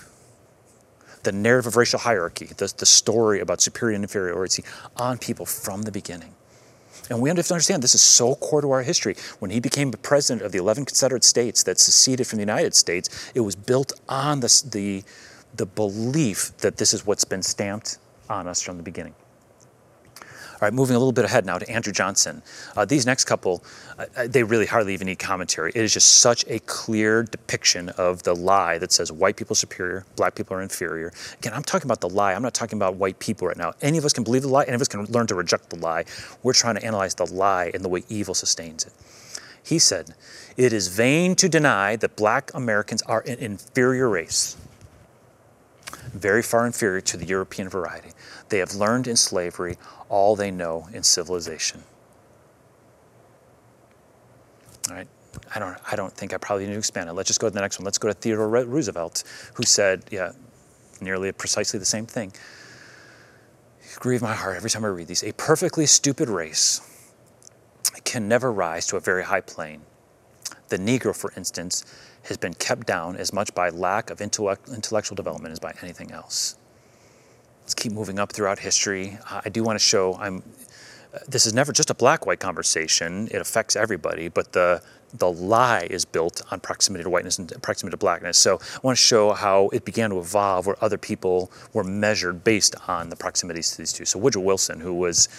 the 1.24 1.32
narrative 1.32 1.68
of 1.68 1.76
racial 1.76 2.00
hierarchy, 2.00 2.46
the, 2.46 2.74
the 2.78 2.86
story 2.86 3.40
about 3.40 3.62
superior 3.62 3.96
and 3.96 4.04
inferiority 4.04 4.64
on 4.98 5.18
people 5.18 5.46
from 5.46 5.82
the 5.84 5.92
beginning. 5.92 6.34
And 7.10 7.22
we 7.22 7.30
have 7.30 7.38
to 7.38 7.54
understand 7.54 7.84
this 7.84 7.96
is 7.96 8.02
so 8.02 8.36
core 8.36 8.62
to 8.62 8.72
our 8.72 8.82
history. 8.82 9.16
When 9.40 9.52
he 9.52 9.60
became 9.60 9.92
the 9.92 9.98
president 9.98 10.46
of 10.46 10.52
the 10.52 10.58
11 10.58 10.86
Confederate 10.86 11.24
States 11.24 11.64
that 11.64 11.80
seceded 11.80 12.28
from 12.28 12.38
the 12.38 12.44
United 12.44 12.74
States, 12.76 13.32
it 13.36 13.42
was 13.42 13.56
built 13.56 13.92
on 14.08 14.40
the, 14.40 14.64
the, 14.72 15.04
the 15.56 15.66
belief 15.66 16.56
that 16.58 16.78
this 16.78 16.94
is 16.94 17.06
what's 17.06 17.26
been 17.26 17.44
stamped 17.44 17.98
on 18.30 18.48
us 18.48 18.62
from 18.62 18.78
the 18.78 18.84
beginning. 18.84 19.16
All 20.64 20.68
right, 20.68 20.74
moving 20.74 20.96
a 20.96 21.00
little 21.00 21.12
bit 21.12 21.26
ahead 21.26 21.46
now 21.46 21.58
to 21.58 21.70
Andrew 21.70 21.92
Johnson. 21.92 22.42
Uh, 22.78 22.86
these 22.86 23.06
next 23.06 23.26
couple, 23.26 23.66
uh, 24.00 24.06
uh, 24.16 24.28
they 24.28 24.44
really 24.44 24.66
hardly 24.66 24.94
even 24.94 25.08
need 25.08 25.20
commentary. 25.20 25.74
It 25.76 25.84
is 25.84 25.94
just 25.94 26.20
such 26.20 26.46
a 26.48 26.60
clear 26.60 27.24
depiction 27.24 27.90
of 27.90 28.24
the 28.24 28.34
lie 28.34 28.78
that 28.78 28.94
says 28.94 29.12
white 29.12 29.36
people 29.36 29.56
are 29.56 29.58
superior, 29.58 30.06
black 30.16 30.36
people 30.36 30.56
are 30.56 30.62
inferior. 30.62 31.12
Again, 31.40 31.52
I'm 31.52 31.64
talking 31.64 31.86
about 31.86 32.00
the 32.00 32.08
lie. 32.08 32.34
I'm 32.34 32.42
not 32.42 32.54
talking 32.54 32.78
about 32.78 32.96
white 32.96 33.20
people 33.20 33.46
right 33.50 33.58
now. 33.58 33.74
Any 33.82 33.98
of 33.98 34.06
us 34.06 34.14
can 34.14 34.24
believe 34.24 34.44
the 34.44 34.48
lie, 34.48 34.64
any 34.64 34.76
of 34.76 34.80
us 34.80 34.88
can 34.88 35.04
learn 35.08 35.28
to 35.28 35.36
reject 35.36 35.70
the 35.70 35.76
lie. 35.80 36.06
We're 36.44 36.54
trying 36.54 36.76
to 36.76 36.86
analyze 36.86 37.16
the 37.16 37.26
lie 37.26 37.70
and 37.74 37.84
the 37.84 37.90
way 37.90 38.06
evil 38.08 38.34
sustains 38.34 38.86
it. 38.86 38.94
He 39.62 39.80
said, 39.80 40.16
It 40.56 40.72
is 40.72 40.88
vain 40.88 41.36
to 41.36 41.50
deny 41.50 41.98
that 41.98 42.16
black 42.16 42.52
Americans 42.54 43.02
are 43.02 43.22
an 43.28 43.38
inferior 43.40 44.08
race 44.08 44.56
very 46.14 46.44
far 46.44 46.66
inferior 46.66 47.02
to 47.02 47.18
the 47.18 47.26
European 47.26 47.70
variety. 47.70 48.10
They 48.54 48.60
have 48.60 48.76
learned 48.76 49.08
in 49.08 49.16
slavery 49.16 49.78
all 50.10 50.36
they 50.36 50.52
know 50.52 50.88
in 50.94 51.02
civilization. 51.02 51.82
All 54.88 54.96
right. 54.96 55.08
I 55.56 55.58
don't, 55.58 55.76
I 55.92 55.96
don't 55.96 56.14
think 56.14 56.36
I 56.36 56.38
probably 56.38 56.68
need 56.68 56.74
to 56.74 56.78
expand 56.78 57.10
it. 57.10 57.14
Let's 57.14 57.26
just 57.26 57.40
go 57.40 57.48
to 57.48 57.52
the 57.52 57.62
next 57.62 57.80
one. 57.80 57.86
Let's 57.86 57.98
go 57.98 58.10
to 58.10 58.14
Theodore 58.14 58.48
Roosevelt, 58.48 59.24
who 59.56 59.64
said, 59.64 60.04
yeah, 60.12 60.34
nearly 61.02 61.32
precisely 61.32 61.80
the 61.80 61.86
same 61.86 62.06
thing. 62.06 62.32
Grieve 63.96 64.22
my 64.22 64.36
heart 64.36 64.56
every 64.56 64.70
time 64.70 64.86
I 64.86 64.90
read 64.90 65.08
these. 65.08 65.24
A 65.24 65.32
perfectly 65.32 65.88
stupid 65.88 66.30
race 66.30 66.80
can 68.04 68.28
never 68.28 68.54
rise 68.54 68.86
to 68.86 68.98
a 68.98 69.00
very 69.00 69.24
high 69.24 69.42
plane. 69.42 69.82
The 70.68 70.78
Negro, 70.78 71.16
for 71.16 71.34
instance, 71.36 71.86
has 72.26 72.38
been 72.38 72.54
kept 72.54 72.86
down 72.86 73.16
as 73.16 73.34
much 73.34 73.56
by 73.56 73.70
lack 73.70 74.12
of 74.12 74.22
intellect, 74.22 74.70
intellectual 74.70 75.16
development 75.16 75.54
as 75.54 75.60
by 75.60 75.74
anything 75.82 76.12
else. 76.12 76.56
Let's 77.64 77.74
keep 77.74 77.94
moving 77.94 78.20
up 78.20 78.34
throughout 78.34 78.60
history. 78.60 79.18
Uh, 79.30 79.42
I 79.46 79.50
do 79.50 79.64
want 79.64 79.80
to 79.80 79.84
show 79.84 80.16
I'm. 80.16 80.44
This 81.28 81.46
is 81.46 81.54
never 81.54 81.72
just 81.72 81.90
a 81.90 81.94
black-white 81.94 82.40
conversation. 82.40 83.28
It 83.32 83.40
affects 83.40 83.76
everybody, 83.76 84.28
but 84.28 84.52
the 84.52 84.82
the 85.14 85.32
lie 85.32 85.88
is 85.90 86.06
built 86.06 86.42
on 86.52 86.60
proximity 86.60 87.04
to 87.04 87.10
whiteness 87.10 87.38
and 87.38 87.50
proximity 87.62 87.94
to 87.94 87.98
blackness. 87.98 88.38
So 88.38 88.60
I 88.60 88.80
want 88.82 88.98
to 88.98 89.04
show 89.04 89.32
how 89.34 89.70
it 89.70 89.86
began 89.86 90.10
to 90.10 90.20
evolve, 90.20 90.66
where 90.66 90.76
other 90.84 90.98
people 90.98 91.52
were 91.72 91.84
measured 91.84 92.44
based 92.44 92.76
on 92.88 93.10
the 93.10 93.16
proximities 93.16 93.72
to 93.72 93.78
these 93.78 93.94
two. 93.94 94.06
So 94.06 94.20
Woodrow 94.20 94.42
Wilson, 94.42 94.80
who 94.80 94.94
was, 94.94 95.30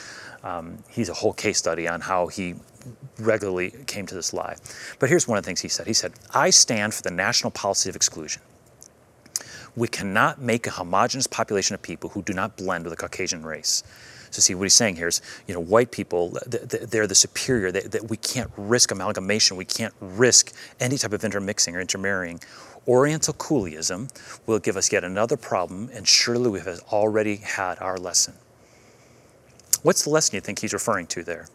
um, 0.45 0.79
he's 0.89 1.09
a 1.09 1.15
whole 1.15 1.33
case 1.33 1.59
study 1.59 1.89
on 1.89 2.01
how 2.01 2.29
he 2.29 2.55
regularly 3.19 3.75
came 3.87 4.07
to 4.07 4.15
this 4.15 4.33
lie. 4.33 4.57
But 4.99 5.09
here's 5.09 5.27
one 5.27 5.39
of 5.39 5.45
the 5.45 5.47
things 5.47 5.61
he 5.61 5.69
said. 5.69 5.87
He 5.89 5.93
said, 5.93 6.13
I 6.33 6.51
stand 6.51 6.95
for 6.95 7.03
the 7.03 7.11
national 7.11 7.51
policy 7.51 7.91
of 7.91 7.97
exclusion. 7.97 8.43
We 9.77 9.89
cannot 9.89 10.41
make 10.41 10.67
a 10.67 10.71
homogenous 10.71 11.27
population 11.27 11.75
of 11.75 11.83
people 11.83 12.11
who 12.11 12.23
do 12.23 12.33
not 12.33 12.57
blend 12.57 12.85
with 12.85 12.93
a 12.93 12.97
Caucasian 12.97 13.45
race. 13.45 13.83
So 14.31 14.41
see 14.41 14.55
what 14.55 14.65
he's 14.65 14.75
saying 14.75 14.97
here 14.97 15.09
is, 15.09 15.23
you 15.47 15.55
know, 15.55 15.61
white 15.61 15.93
people, 15.93 16.37
they're 16.47 17.07
the 17.07 17.15
superior. 17.15 17.71
That 17.71 18.09
we 18.11 18.17
can't 18.17 18.51
risk 18.57 18.91
amalgamation. 18.91 19.57
We 19.57 19.65
can't 19.65 19.95
risk 20.01 20.53
any 20.81 20.99
type 20.99 21.13
of 21.13 21.25
intermixing 21.25 21.77
or 21.77 21.81
intermarrying. 21.81 22.41
Oriental 22.87 23.33
coolieism 23.35 24.11
will 24.47 24.59
give 24.59 24.77
us 24.77 24.93
yet 24.93 25.05
another 25.05 25.37
problem, 25.37 25.89
and 25.93 26.07
surely 26.07 26.51
we 26.51 26.61
have 26.61 26.81
already 26.93 27.37
had 27.37 27.79
our 27.79 27.97
lesson. 27.97 28.35
What's 29.83 30.03
the 30.03 30.11
lesson 30.11 30.35
you 30.35 30.41
think 30.41 30.59
he's 30.59 30.73
referring 30.73 31.07
to 31.09 31.23
there? 31.23 31.47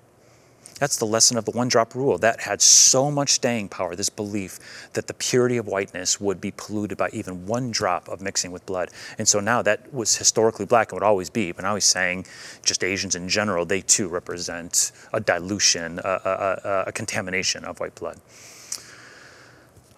That's 0.80 0.98
the 0.98 1.06
lesson 1.06 1.38
of 1.38 1.46
the 1.46 1.52
one 1.52 1.68
drop 1.68 1.94
rule. 1.94 2.18
That 2.18 2.42
had 2.42 2.62
so 2.62 3.12
much 3.12 3.32
staying 3.32 3.70
power, 3.70 3.96
this 3.96 4.10
belief 4.10 4.60
that 4.94 5.08
the 5.08 5.14
purity 5.14 5.58
of 5.58 5.68
whiteness 5.68 6.20
would 6.20 6.40
be 6.40 6.52
polluted 6.52 6.98
by 6.98 7.10
even 7.12 7.46
one 7.46 7.72
drop 7.72 8.08
of 8.08 8.22
mixing 8.22 8.52
with 8.52 8.66
blood. 8.66 8.90
And 9.18 9.28
so 9.28 9.40
now 9.40 9.62
that 9.62 9.94
was 9.94 10.16
historically 10.16 10.66
black 10.66 10.92
and 10.92 11.00
would 11.00 11.06
always 11.06 11.30
be, 11.30 11.52
but 11.52 11.64
now 11.64 11.76
he's 11.76 11.86
saying 11.86 12.26
just 12.64 12.84
Asians 12.84 13.16
in 13.16 13.28
general, 13.30 13.66
they 13.66 13.82
too 13.82 14.08
represent 14.08 14.92
a 15.14 15.20
dilution, 15.20 16.00
a, 16.00 16.22
a, 16.26 16.60
a, 16.70 16.84
a 16.88 16.92
contamination 16.92 17.66
of 17.66 17.80
white 17.80 17.96
blood. 17.96 18.18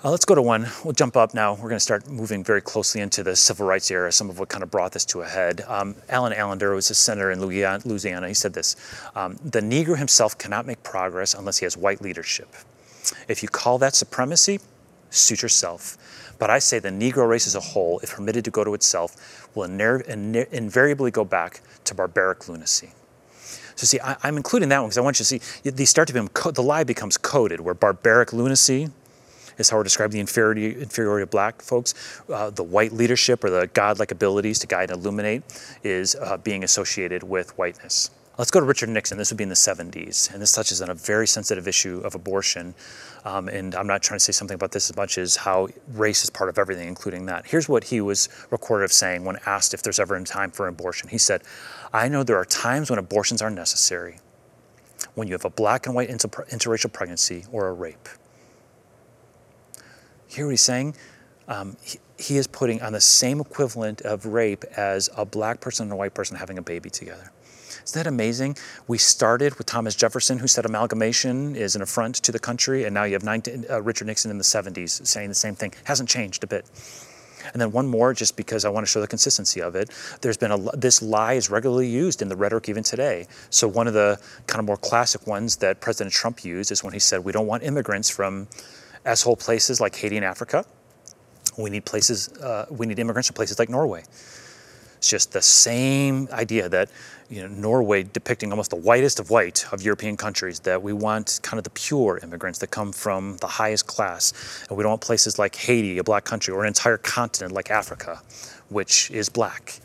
Uh, 0.04 0.10
let's 0.10 0.26
go 0.26 0.34
to 0.34 0.42
one. 0.42 0.68
We'll 0.84 0.96
jump 0.96 1.16
up 1.16 1.36
now. 1.36 1.54
We're 1.54 1.70
going 1.70 1.76
to 1.76 1.80
start 1.80 2.10
moving 2.10 2.44
very 2.44 2.62
closely 2.62 3.02
into 3.02 3.22
the 3.22 3.36
civil 3.36 3.68
rights 3.68 3.92
era, 3.92 4.12
some 4.12 4.32
of 4.32 4.40
what 4.40 4.50
kind 4.50 4.64
of 4.64 4.72
brought 4.72 4.94
this 4.94 5.06
to 5.06 5.22
a 5.22 5.28
head. 5.28 5.62
Um, 5.68 5.96
Allen 6.10 6.34
Ellender 6.34 6.74
was 6.74 6.90
a 6.90 6.96
senator 6.96 7.30
in 7.30 7.40
Louisiana. 7.40 8.28
He 8.28 8.34
said 8.34 8.52
this 8.52 8.76
um, 9.16 9.38
The 9.46 9.62
Negro 9.62 9.96
himself 9.96 10.36
cannot 10.40 10.66
make 10.66 10.82
progress 10.82 11.36
unless 11.36 11.60
he 11.60 11.66
has 11.66 11.78
white 11.78 12.02
leadership. 12.02 12.50
If 13.28 13.44
you 13.44 13.50
call 13.50 13.78
that 13.78 13.94
supremacy, 13.94 14.60
suit 15.12 15.44
yourself. 15.44 16.36
But 16.40 16.50
I 16.50 16.58
say 16.58 16.80
the 16.80 16.90
Negro 16.90 17.30
race 17.30 17.46
as 17.46 17.54
a 17.54 17.60
whole, 17.60 18.00
if 18.00 18.16
permitted 18.16 18.44
to 18.46 18.52
go 18.52 18.64
to 18.64 18.74
itself, 18.74 19.48
will 19.54 19.66
invariably 19.66 21.12
go 21.12 21.24
back 21.24 21.62
to 21.84 21.94
barbaric 21.94 22.50
lunacy. 22.50 22.90
So 23.76 23.86
see, 23.86 24.00
I, 24.00 24.16
am 24.24 24.38
including 24.38 24.70
that 24.70 24.80
one 24.80 24.88
because 24.88 24.98
I 24.98 25.02
want 25.02 25.20
you 25.20 25.26
to 25.26 25.40
see 25.40 25.70
these 25.70 25.92
start 25.92 26.08
to 26.08 26.14
become 26.16 26.54
the 26.54 26.64
lie 26.64 26.84
becomes 26.84 27.20
coded, 27.20 27.60
where 27.60 27.76
barbaric 27.76 28.34
lunacy 28.34 28.90
is 29.62 29.70
how 29.70 29.78
we're 29.78 29.84
describing 29.84 30.16
the 30.16 30.20
inferiority, 30.20 30.82
inferiority 30.82 31.24
of 31.24 31.30
black 31.30 31.62
folks. 31.62 32.22
Uh, 32.30 32.50
the 32.50 32.64
white 32.64 32.92
leadership 32.92 33.44
or 33.44 33.50
the 33.50 33.68
godlike 33.68 34.12
abilities 34.12 34.60
to 34.60 34.68
guide 34.68 34.92
and 34.92 35.00
illuminate 35.00 35.44
is 35.84 36.16
uh, 36.16 36.38
being 36.38 36.64
associated 36.64 37.24
with 37.24 37.58
whiteness. 37.58 38.10
Let's 38.38 38.50
go 38.50 38.60
to 38.60 38.66
Richard 38.66 38.90
Nixon. 38.90 39.18
This 39.18 39.30
would 39.30 39.38
be 39.38 39.44
in 39.44 39.50
the 39.50 39.56
70s, 39.56 40.34
and 40.34 40.42
this 40.42 40.54
touches 40.54 40.82
on 40.82 40.90
a 40.90 40.96
very 40.96 41.28
sensitive 41.28 41.68
issue 41.68 42.02
of 42.04 42.16
abortion. 42.16 42.74
Um, 43.24 43.50
and 43.50 43.76
I'm 43.76 43.86
not 43.86 44.02
trying 44.02 44.18
to 44.18 44.24
say 44.24 44.32
something 44.32 44.56
about 44.56 44.72
this 44.72 44.90
as 44.90 44.96
much 44.96 45.18
as 45.18 45.36
how 45.36 45.68
race 45.90 46.24
is 46.24 46.30
part 46.30 46.50
of 46.50 46.58
everything, 46.58 46.88
including 46.88 47.26
that. 47.28 47.46
Here's 47.46 47.70
what 47.70 47.84
he 47.84 48.02
was 48.02 48.30
recorded 48.50 48.86
of 48.86 48.94
saying 48.94 49.26
when 49.26 49.38
asked 49.46 49.74
if 49.74 49.84
there's 49.84 50.00
ever 50.00 50.16
a 50.16 50.24
time 50.24 50.50
for 50.50 50.68
abortion. 50.68 51.10
He 51.10 51.18
said, 51.18 51.44
I 51.94 52.08
know 52.08 52.24
there 52.24 52.38
are 52.38 52.46
times 52.46 52.90
when 52.90 52.98
abortions 52.98 53.42
are 53.42 53.52
necessary, 53.52 54.18
when 55.14 55.28
you 55.28 55.34
have 55.34 55.46
a 55.46 55.50
black 55.50 55.86
and 55.86 55.94
white 55.94 56.10
inter- 56.10 56.46
interracial 56.52 56.92
pregnancy 56.92 57.46
or 57.52 57.68
a 57.68 57.74
rape 57.74 58.08
hear 60.32 60.46
what 60.46 60.52
he's 60.52 60.62
saying? 60.62 60.96
Um, 61.48 61.76
he, 61.82 62.00
he 62.18 62.38
is 62.38 62.48
putting 62.48 62.82
on 62.82 62.94
the 62.94 63.02
same 63.02 63.40
equivalent 63.40 64.02
of 64.02 64.26
rape 64.26 64.64
as 64.78 65.10
a 65.18 65.26
black 65.26 65.60
person 65.60 65.86
and 65.86 65.94
a 65.94 65.96
white 65.96 66.14
person 66.14 66.38
having 66.38 66.58
a 66.58 66.62
baby 66.62 66.90
together. 66.90 67.32
Isn't 67.84 68.04
that 68.04 68.08
amazing? 68.08 68.58
We 68.88 68.98
started 68.98 69.56
with 69.56 69.68
Thomas 69.68 69.96
Jefferson, 69.96 70.38
who 70.40 70.48
said 70.48 70.66
amalgamation 70.66 71.56
is 71.56 71.76
an 71.76 71.82
affront 71.82 72.16
to 72.16 72.32
the 72.32 72.40
country, 72.40 72.84
and 72.84 72.94
now 72.94 73.04
you 73.04 73.14
have 73.14 73.24
19, 73.24 73.66
uh, 73.70 73.82
Richard 73.82 74.06
Nixon 74.06 74.30
in 74.30 74.38
the 74.38 74.44
70s 74.44 75.06
saying 75.06 75.30
the 75.30 75.36
same 75.36 75.56
thing. 75.56 75.74
Hasn't 75.86 76.08
changed 76.08 76.44
a 76.44 76.48
bit. 76.48 76.66
And 77.54 77.62
then 77.62 77.72
one 77.72 77.88
more, 77.88 78.14
just 78.14 78.38
because 78.38 78.66
I 78.66 78.70
want 78.70 78.86
to 78.86 78.92
show 78.92 79.02
the 79.02 79.08
consistency 79.08 79.62
of 79.62 79.76
it. 79.76 79.90
There's 80.22 80.38
been 80.38 80.52
a 80.52 80.58
this 80.78 81.02
lie 81.02 81.34
is 81.34 81.50
regularly 81.50 81.88
used 81.88 82.22
in 82.22 82.30
the 82.30 82.36
rhetoric 82.36 82.70
even 82.70 82.84
today. 82.84 83.26
So 83.50 83.68
one 83.68 83.88
of 83.88 83.96
the 83.96 84.20
kind 84.46 84.60
of 84.60 84.66
more 84.66 84.78
classic 84.78 85.26
ones 85.26 85.56
that 85.58 85.82
President 85.82 86.14
Trump 86.14 86.46
used 86.46 86.72
is 86.72 86.84
when 86.84 86.94
he 86.94 87.00
said 87.00 87.24
we 87.24 87.32
don't 87.32 87.48
want 87.48 87.64
immigrants 87.64 88.12
from 88.12 88.48
S-hole 89.06 89.36
places 89.36 89.82
like 89.82 89.96
Haiti 89.96 90.18
and 90.18 90.26
Africa. 90.26 90.66
We 91.58 91.70
need 91.70 91.86
places, 91.86 92.30
uh, 92.38 92.66
we 92.70 92.86
need 92.86 93.00
immigrants 93.00 93.28
from 93.28 93.36
places 93.36 93.60
like 93.60 93.70
Norway. 93.70 94.04
It's 94.98 95.10
just 95.10 95.32
the 95.32 95.42
same 95.42 96.28
idea 96.32 96.70
that 96.70 96.90
you 97.32 97.42
know, 97.42 97.48
Norway 97.48 98.04
depicting 98.04 98.52
almost 98.52 98.70
the 98.70 98.76
whitest 98.76 99.20
of 99.20 99.30
white 99.30 99.66
of 99.72 99.82
European 99.82 100.18
countries, 100.18 100.60
that 100.60 100.84
we 100.84 100.94
want 100.94 101.40
kind 101.42 101.58
of 101.58 101.64
the 101.64 101.70
pure 101.72 102.20
immigrants 102.22 102.60
that 102.60 102.72
come 102.72 102.92
from 102.92 103.38
the 103.38 103.48
highest 103.48 103.88
class. 103.88 104.66
And 104.70 104.78
we 104.78 104.84
don't 104.84 104.92
want 104.92 105.02
places 105.02 105.40
like 105.40 105.56
Haiti, 105.56 105.98
a 105.98 106.04
black 106.04 106.26
country, 106.26 106.54
or 106.54 106.62
an 106.62 106.68
entire 106.68 106.98
continent 106.98 107.54
like 107.54 107.72
Africa, 107.72 108.22
which 108.70 109.10
is 109.12 109.30
black. 109.30 109.80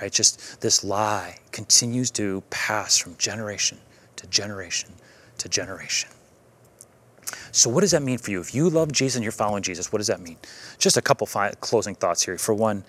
Right? 0.00 0.12
Just 0.12 0.60
this 0.60 0.84
lie 0.84 1.38
continues 1.52 2.10
to 2.12 2.42
pass 2.50 2.96
from 2.96 3.16
generation 3.16 3.78
to 4.16 4.26
generation 4.26 4.90
to 5.38 5.48
generation. 5.48 6.10
So, 7.52 7.70
what 7.70 7.80
does 7.82 7.90
that 7.92 8.02
mean 8.02 8.18
for 8.18 8.30
you? 8.30 8.40
If 8.40 8.54
you 8.54 8.68
love 8.70 8.92
Jesus 8.92 9.16
and 9.16 9.22
you're 9.22 9.32
following 9.32 9.62
Jesus, 9.62 9.92
what 9.92 9.98
does 9.98 10.06
that 10.06 10.20
mean? 10.20 10.36
Just 10.78 10.96
a 10.96 11.02
couple 11.02 11.26
fi- 11.26 11.52
closing 11.60 11.94
thoughts 11.94 12.22
here. 12.22 12.36
For 12.38 12.54
one, 12.54 12.84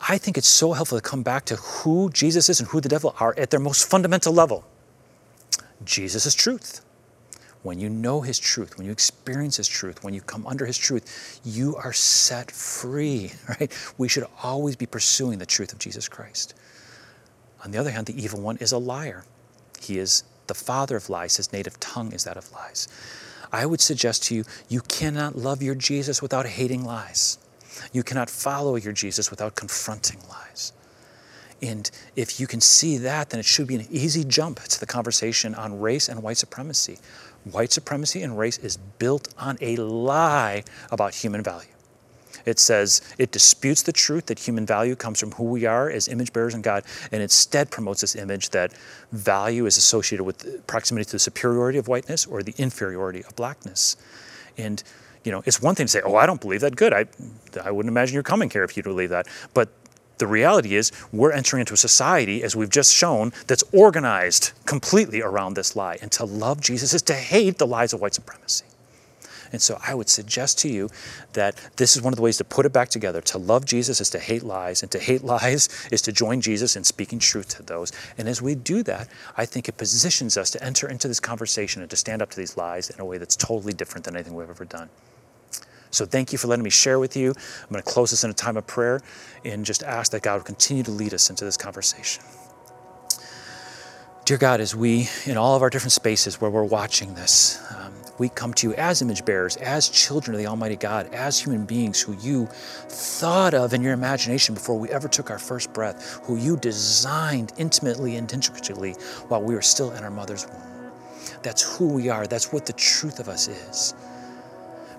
I 0.00 0.18
think 0.18 0.36
it's 0.36 0.48
so 0.48 0.72
helpful 0.72 0.98
to 0.98 1.02
come 1.02 1.22
back 1.22 1.44
to 1.46 1.56
who 1.56 2.10
Jesus 2.10 2.48
is 2.48 2.60
and 2.60 2.68
who 2.68 2.80
the 2.80 2.88
devil 2.88 3.14
are 3.20 3.34
at 3.38 3.50
their 3.50 3.60
most 3.60 3.88
fundamental 3.88 4.32
level. 4.32 4.64
Jesus 5.84 6.26
is 6.26 6.34
truth. 6.34 6.84
When 7.62 7.78
you 7.78 7.88
know 7.88 8.20
his 8.20 8.40
truth, 8.40 8.76
when 8.76 8.86
you 8.86 8.92
experience 8.92 9.56
his 9.56 9.68
truth, 9.68 10.02
when 10.02 10.14
you 10.14 10.20
come 10.20 10.44
under 10.46 10.66
his 10.66 10.76
truth, 10.76 11.40
you 11.44 11.76
are 11.76 11.92
set 11.92 12.50
free, 12.50 13.32
right? 13.48 13.72
We 13.98 14.08
should 14.08 14.26
always 14.42 14.74
be 14.74 14.86
pursuing 14.86 15.38
the 15.38 15.46
truth 15.46 15.72
of 15.72 15.78
Jesus 15.78 16.08
Christ. 16.08 16.54
On 17.64 17.70
the 17.70 17.78
other 17.78 17.92
hand, 17.92 18.06
the 18.06 18.20
evil 18.20 18.40
one 18.40 18.56
is 18.56 18.72
a 18.72 18.78
liar. 18.78 19.24
He 19.80 19.98
is 19.98 20.24
the 20.48 20.54
father 20.54 20.96
of 20.96 21.08
lies. 21.08 21.36
His 21.36 21.52
native 21.52 21.78
tongue 21.78 22.12
is 22.12 22.24
that 22.24 22.36
of 22.36 22.50
lies. 22.52 22.88
I 23.52 23.66
would 23.66 23.80
suggest 23.80 24.24
to 24.24 24.34
you, 24.34 24.44
you 24.68 24.80
cannot 24.80 25.36
love 25.36 25.62
your 25.62 25.74
Jesus 25.74 26.22
without 26.22 26.46
hating 26.46 26.84
lies. 26.84 27.38
You 27.92 28.02
cannot 28.02 28.30
follow 28.30 28.76
your 28.76 28.92
Jesus 28.92 29.30
without 29.30 29.54
confronting 29.54 30.18
lies. 30.28 30.72
And 31.60 31.88
if 32.16 32.40
you 32.40 32.46
can 32.46 32.60
see 32.60 32.96
that, 32.98 33.30
then 33.30 33.38
it 33.38 33.46
should 33.46 33.68
be 33.68 33.76
an 33.76 33.86
easy 33.90 34.24
jump 34.24 34.60
to 34.60 34.80
the 34.80 34.86
conversation 34.86 35.54
on 35.54 35.80
race 35.80 36.08
and 36.08 36.22
white 36.22 36.38
supremacy. 36.38 36.98
White 37.44 37.70
supremacy 37.70 38.22
and 38.22 38.36
race 38.36 38.58
is 38.58 38.78
built 38.98 39.32
on 39.38 39.58
a 39.60 39.76
lie 39.76 40.64
about 40.90 41.14
human 41.14 41.42
value. 41.42 41.71
It 42.44 42.58
says 42.58 43.00
it 43.18 43.32
disputes 43.32 43.82
the 43.82 43.92
truth 43.92 44.26
that 44.26 44.38
human 44.38 44.66
value 44.66 44.96
comes 44.96 45.20
from 45.20 45.32
who 45.32 45.44
we 45.44 45.64
are 45.66 45.90
as 45.90 46.08
image 46.08 46.32
bearers 46.32 46.54
in 46.54 46.62
God, 46.62 46.84
and 47.10 47.22
instead 47.22 47.70
promotes 47.70 48.00
this 48.00 48.16
image 48.16 48.50
that 48.50 48.72
value 49.12 49.66
is 49.66 49.76
associated 49.76 50.24
with 50.24 50.66
proximity 50.66 51.04
to 51.04 51.12
the 51.12 51.18
superiority 51.18 51.78
of 51.78 51.88
whiteness 51.88 52.26
or 52.26 52.42
the 52.42 52.54
inferiority 52.58 53.22
of 53.24 53.34
blackness. 53.36 53.96
And 54.58 54.82
you 55.24 55.30
know, 55.30 55.42
it's 55.46 55.62
one 55.62 55.74
thing 55.74 55.86
to 55.86 55.90
say, 55.90 56.00
"Oh, 56.04 56.16
I 56.16 56.26
don't 56.26 56.40
believe 56.40 56.60
that." 56.62 56.74
Good. 56.76 56.92
I, 56.92 57.06
I 57.62 57.70
wouldn't 57.70 57.90
imagine 57.90 58.14
you're 58.14 58.22
coming 58.22 58.50
here 58.50 58.64
if 58.64 58.76
you 58.76 58.82
believe 58.82 59.10
that. 59.10 59.28
But 59.54 59.68
the 60.18 60.26
reality 60.26 60.76
is, 60.76 60.92
we're 61.12 61.32
entering 61.32 61.60
into 61.60 61.74
a 61.74 61.76
society, 61.76 62.42
as 62.42 62.54
we've 62.54 62.70
just 62.70 62.94
shown, 62.94 63.32
that's 63.46 63.64
organized 63.72 64.52
completely 64.66 65.22
around 65.22 65.54
this 65.54 65.74
lie. 65.74 65.98
And 66.00 66.12
to 66.12 66.24
love 66.24 66.60
Jesus 66.60 66.94
is 66.94 67.02
to 67.02 67.14
hate 67.14 67.58
the 67.58 67.66
lies 67.66 67.92
of 67.92 68.00
white 68.00 68.14
supremacy. 68.14 68.64
And 69.52 69.60
so 69.60 69.78
I 69.86 69.94
would 69.94 70.08
suggest 70.08 70.58
to 70.60 70.68
you 70.68 70.88
that 71.34 71.56
this 71.76 71.94
is 71.94 72.02
one 72.02 72.12
of 72.12 72.16
the 72.16 72.22
ways 72.22 72.38
to 72.38 72.44
put 72.44 72.66
it 72.66 72.72
back 72.72 72.88
together. 72.88 73.20
To 73.20 73.38
love 73.38 73.64
Jesus 73.64 74.00
is 74.00 74.10
to 74.10 74.18
hate 74.18 74.42
lies, 74.42 74.82
and 74.82 74.90
to 74.92 74.98
hate 74.98 75.22
lies 75.34 75.68
is 75.90 76.02
to 76.02 76.12
join 76.12 76.40
Jesus 76.40 76.74
in 76.74 76.84
speaking 76.84 77.18
truth 77.18 77.56
to 77.56 77.62
those. 77.62 77.92
And 78.18 78.28
as 78.28 78.42
we 78.42 78.54
do 78.54 78.82
that, 78.84 79.08
I 79.36 79.44
think 79.44 79.68
it 79.68 79.76
positions 79.76 80.36
us 80.36 80.50
to 80.50 80.64
enter 80.64 80.88
into 80.88 81.06
this 81.06 81.20
conversation 81.20 81.82
and 81.82 81.90
to 81.90 81.96
stand 81.96 82.22
up 82.22 82.30
to 82.30 82.36
these 82.36 82.56
lies 82.56 82.90
in 82.90 83.00
a 83.00 83.04
way 83.04 83.18
that's 83.18 83.36
totally 83.36 83.72
different 83.72 84.04
than 84.04 84.16
anything 84.16 84.34
we've 84.34 84.50
ever 84.50 84.64
done. 84.64 84.88
So 85.90 86.06
thank 86.06 86.32
you 86.32 86.38
for 86.38 86.48
letting 86.48 86.64
me 86.64 86.70
share 86.70 86.98
with 86.98 87.16
you. 87.16 87.30
I'm 87.30 87.68
going 87.70 87.82
to 87.82 87.90
close 87.90 88.10
this 88.10 88.24
in 88.24 88.30
a 88.30 88.34
time 88.34 88.56
of 88.56 88.66
prayer 88.66 89.02
and 89.44 89.62
just 89.64 89.82
ask 89.82 90.10
that 90.12 90.22
God 90.22 90.36
would 90.36 90.46
continue 90.46 90.82
to 90.84 90.90
lead 90.90 91.12
us 91.12 91.28
into 91.28 91.44
this 91.44 91.58
conversation. 91.58 92.24
Dear 94.24 94.38
God, 94.38 94.60
as 94.60 94.74
we, 94.74 95.08
in 95.26 95.36
all 95.36 95.54
of 95.54 95.62
our 95.62 95.68
different 95.68 95.92
spaces 95.92 96.40
where 96.40 96.50
we're 96.50 96.64
watching 96.64 97.14
this, 97.14 97.60
um, 97.76 97.92
we 98.22 98.28
come 98.28 98.54
to 98.54 98.68
you 98.68 98.74
as 98.74 99.02
image 99.02 99.24
bearers, 99.24 99.56
as 99.56 99.88
children 99.88 100.32
of 100.32 100.38
the 100.38 100.46
Almighty 100.46 100.76
God, 100.76 101.12
as 101.12 101.40
human 101.40 101.64
beings 101.64 102.00
who 102.00 102.12
you 102.20 102.46
thought 102.46 103.52
of 103.52 103.74
in 103.74 103.82
your 103.82 103.94
imagination 103.94 104.54
before 104.54 104.78
we 104.78 104.88
ever 104.90 105.08
took 105.08 105.28
our 105.28 105.40
first 105.40 105.72
breath, 105.72 106.20
who 106.22 106.36
you 106.36 106.56
designed 106.56 107.52
intimately 107.58 108.14
and 108.14 108.32
intricately 108.32 108.92
while 109.26 109.42
we 109.42 109.56
were 109.56 109.60
still 109.60 109.90
in 109.90 110.04
our 110.04 110.10
mother's 110.10 110.46
womb. 110.46 110.62
That's 111.42 111.76
who 111.76 111.88
we 111.88 112.10
are. 112.10 112.28
That's 112.28 112.52
what 112.52 112.64
the 112.64 112.74
truth 112.74 113.18
of 113.18 113.28
us 113.28 113.48
is. 113.48 113.92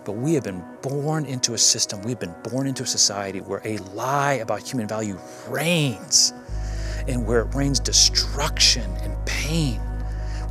But 0.03 0.17
we 0.17 0.33
have 0.33 0.43
been 0.43 0.61
born 0.81 1.23
into 1.25 1.53
a 1.53 1.57
system, 1.57 2.01
we've 2.01 2.19
been 2.19 2.35
born 2.51 2.67
into 2.67 2.83
a 2.83 2.87
society 2.87 3.39
where 3.39 3.61
a 3.63 3.77
lie 3.95 4.33
about 4.33 4.69
human 4.69 4.85
value 4.85 5.17
reigns 5.47 6.33
and 7.07 7.25
where 7.25 7.39
it 7.43 7.55
reigns 7.55 7.79
destruction 7.79 8.91
and 8.97 9.15
pain 9.25 9.79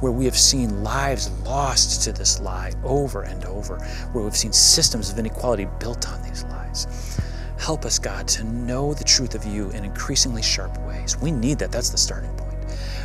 where 0.02 0.12
we 0.12 0.24
have 0.24 0.36
seen 0.36 0.82
lives 0.82 1.30
lost 1.42 2.02
to 2.02 2.12
this 2.12 2.40
lie 2.40 2.72
over 2.82 3.22
and 3.22 3.44
over, 3.44 3.78
where 4.10 4.24
we've 4.24 4.36
seen 4.36 4.52
systems 4.52 5.10
of 5.10 5.18
inequality 5.18 5.68
built 5.78 6.08
on 6.08 6.20
these 6.22 6.42
lies. 6.46 7.20
Help 7.56 7.84
us, 7.84 8.00
God, 8.00 8.26
to 8.26 8.42
know 8.42 8.94
the 8.94 9.04
truth 9.04 9.36
of 9.36 9.44
you 9.44 9.70
in 9.70 9.84
increasingly 9.84 10.42
sharp 10.42 10.76
ways. 10.80 11.16
We 11.20 11.30
need 11.30 11.60
that. 11.60 11.70
That's 11.70 11.90
the 11.90 11.98
starting 11.98 12.34
point. 12.34 12.52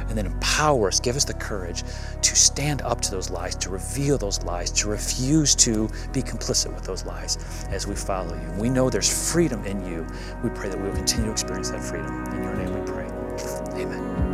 And 0.09 0.17
then 0.17 0.25
empower 0.25 0.87
us, 0.87 0.99
give 0.99 1.15
us 1.15 1.23
the 1.23 1.35
courage 1.35 1.83
to 2.21 2.35
stand 2.35 2.81
up 2.81 3.01
to 3.01 3.11
those 3.11 3.29
lies, 3.29 3.53
to 3.57 3.69
reveal 3.69 4.17
those 4.17 4.41
lies, 4.43 4.71
to 4.71 4.89
refuse 4.89 5.53
to 5.55 5.87
be 6.13 6.23
complicit 6.23 6.73
with 6.73 6.83
those 6.83 7.05
lies 7.05 7.37
as 7.69 7.85
we 7.85 7.93
follow 7.93 8.33
you. 8.33 8.51
We 8.59 8.69
know 8.69 8.89
there's 8.89 9.31
freedom 9.31 9.63
in 9.65 9.85
you. 9.85 10.07
We 10.43 10.49
pray 10.49 10.69
that 10.69 10.81
we 10.81 10.87
will 10.87 10.95
continue 10.95 11.27
to 11.27 11.31
experience 11.31 11.69
that 11.69 11.83
freedom. 11.83 12.25
In 12.33 12.41
your 12.41 12.55
name 12.55 12.73
we 12.73 12.91
pray. 12.91 13.05
Amen. 13.79 14.26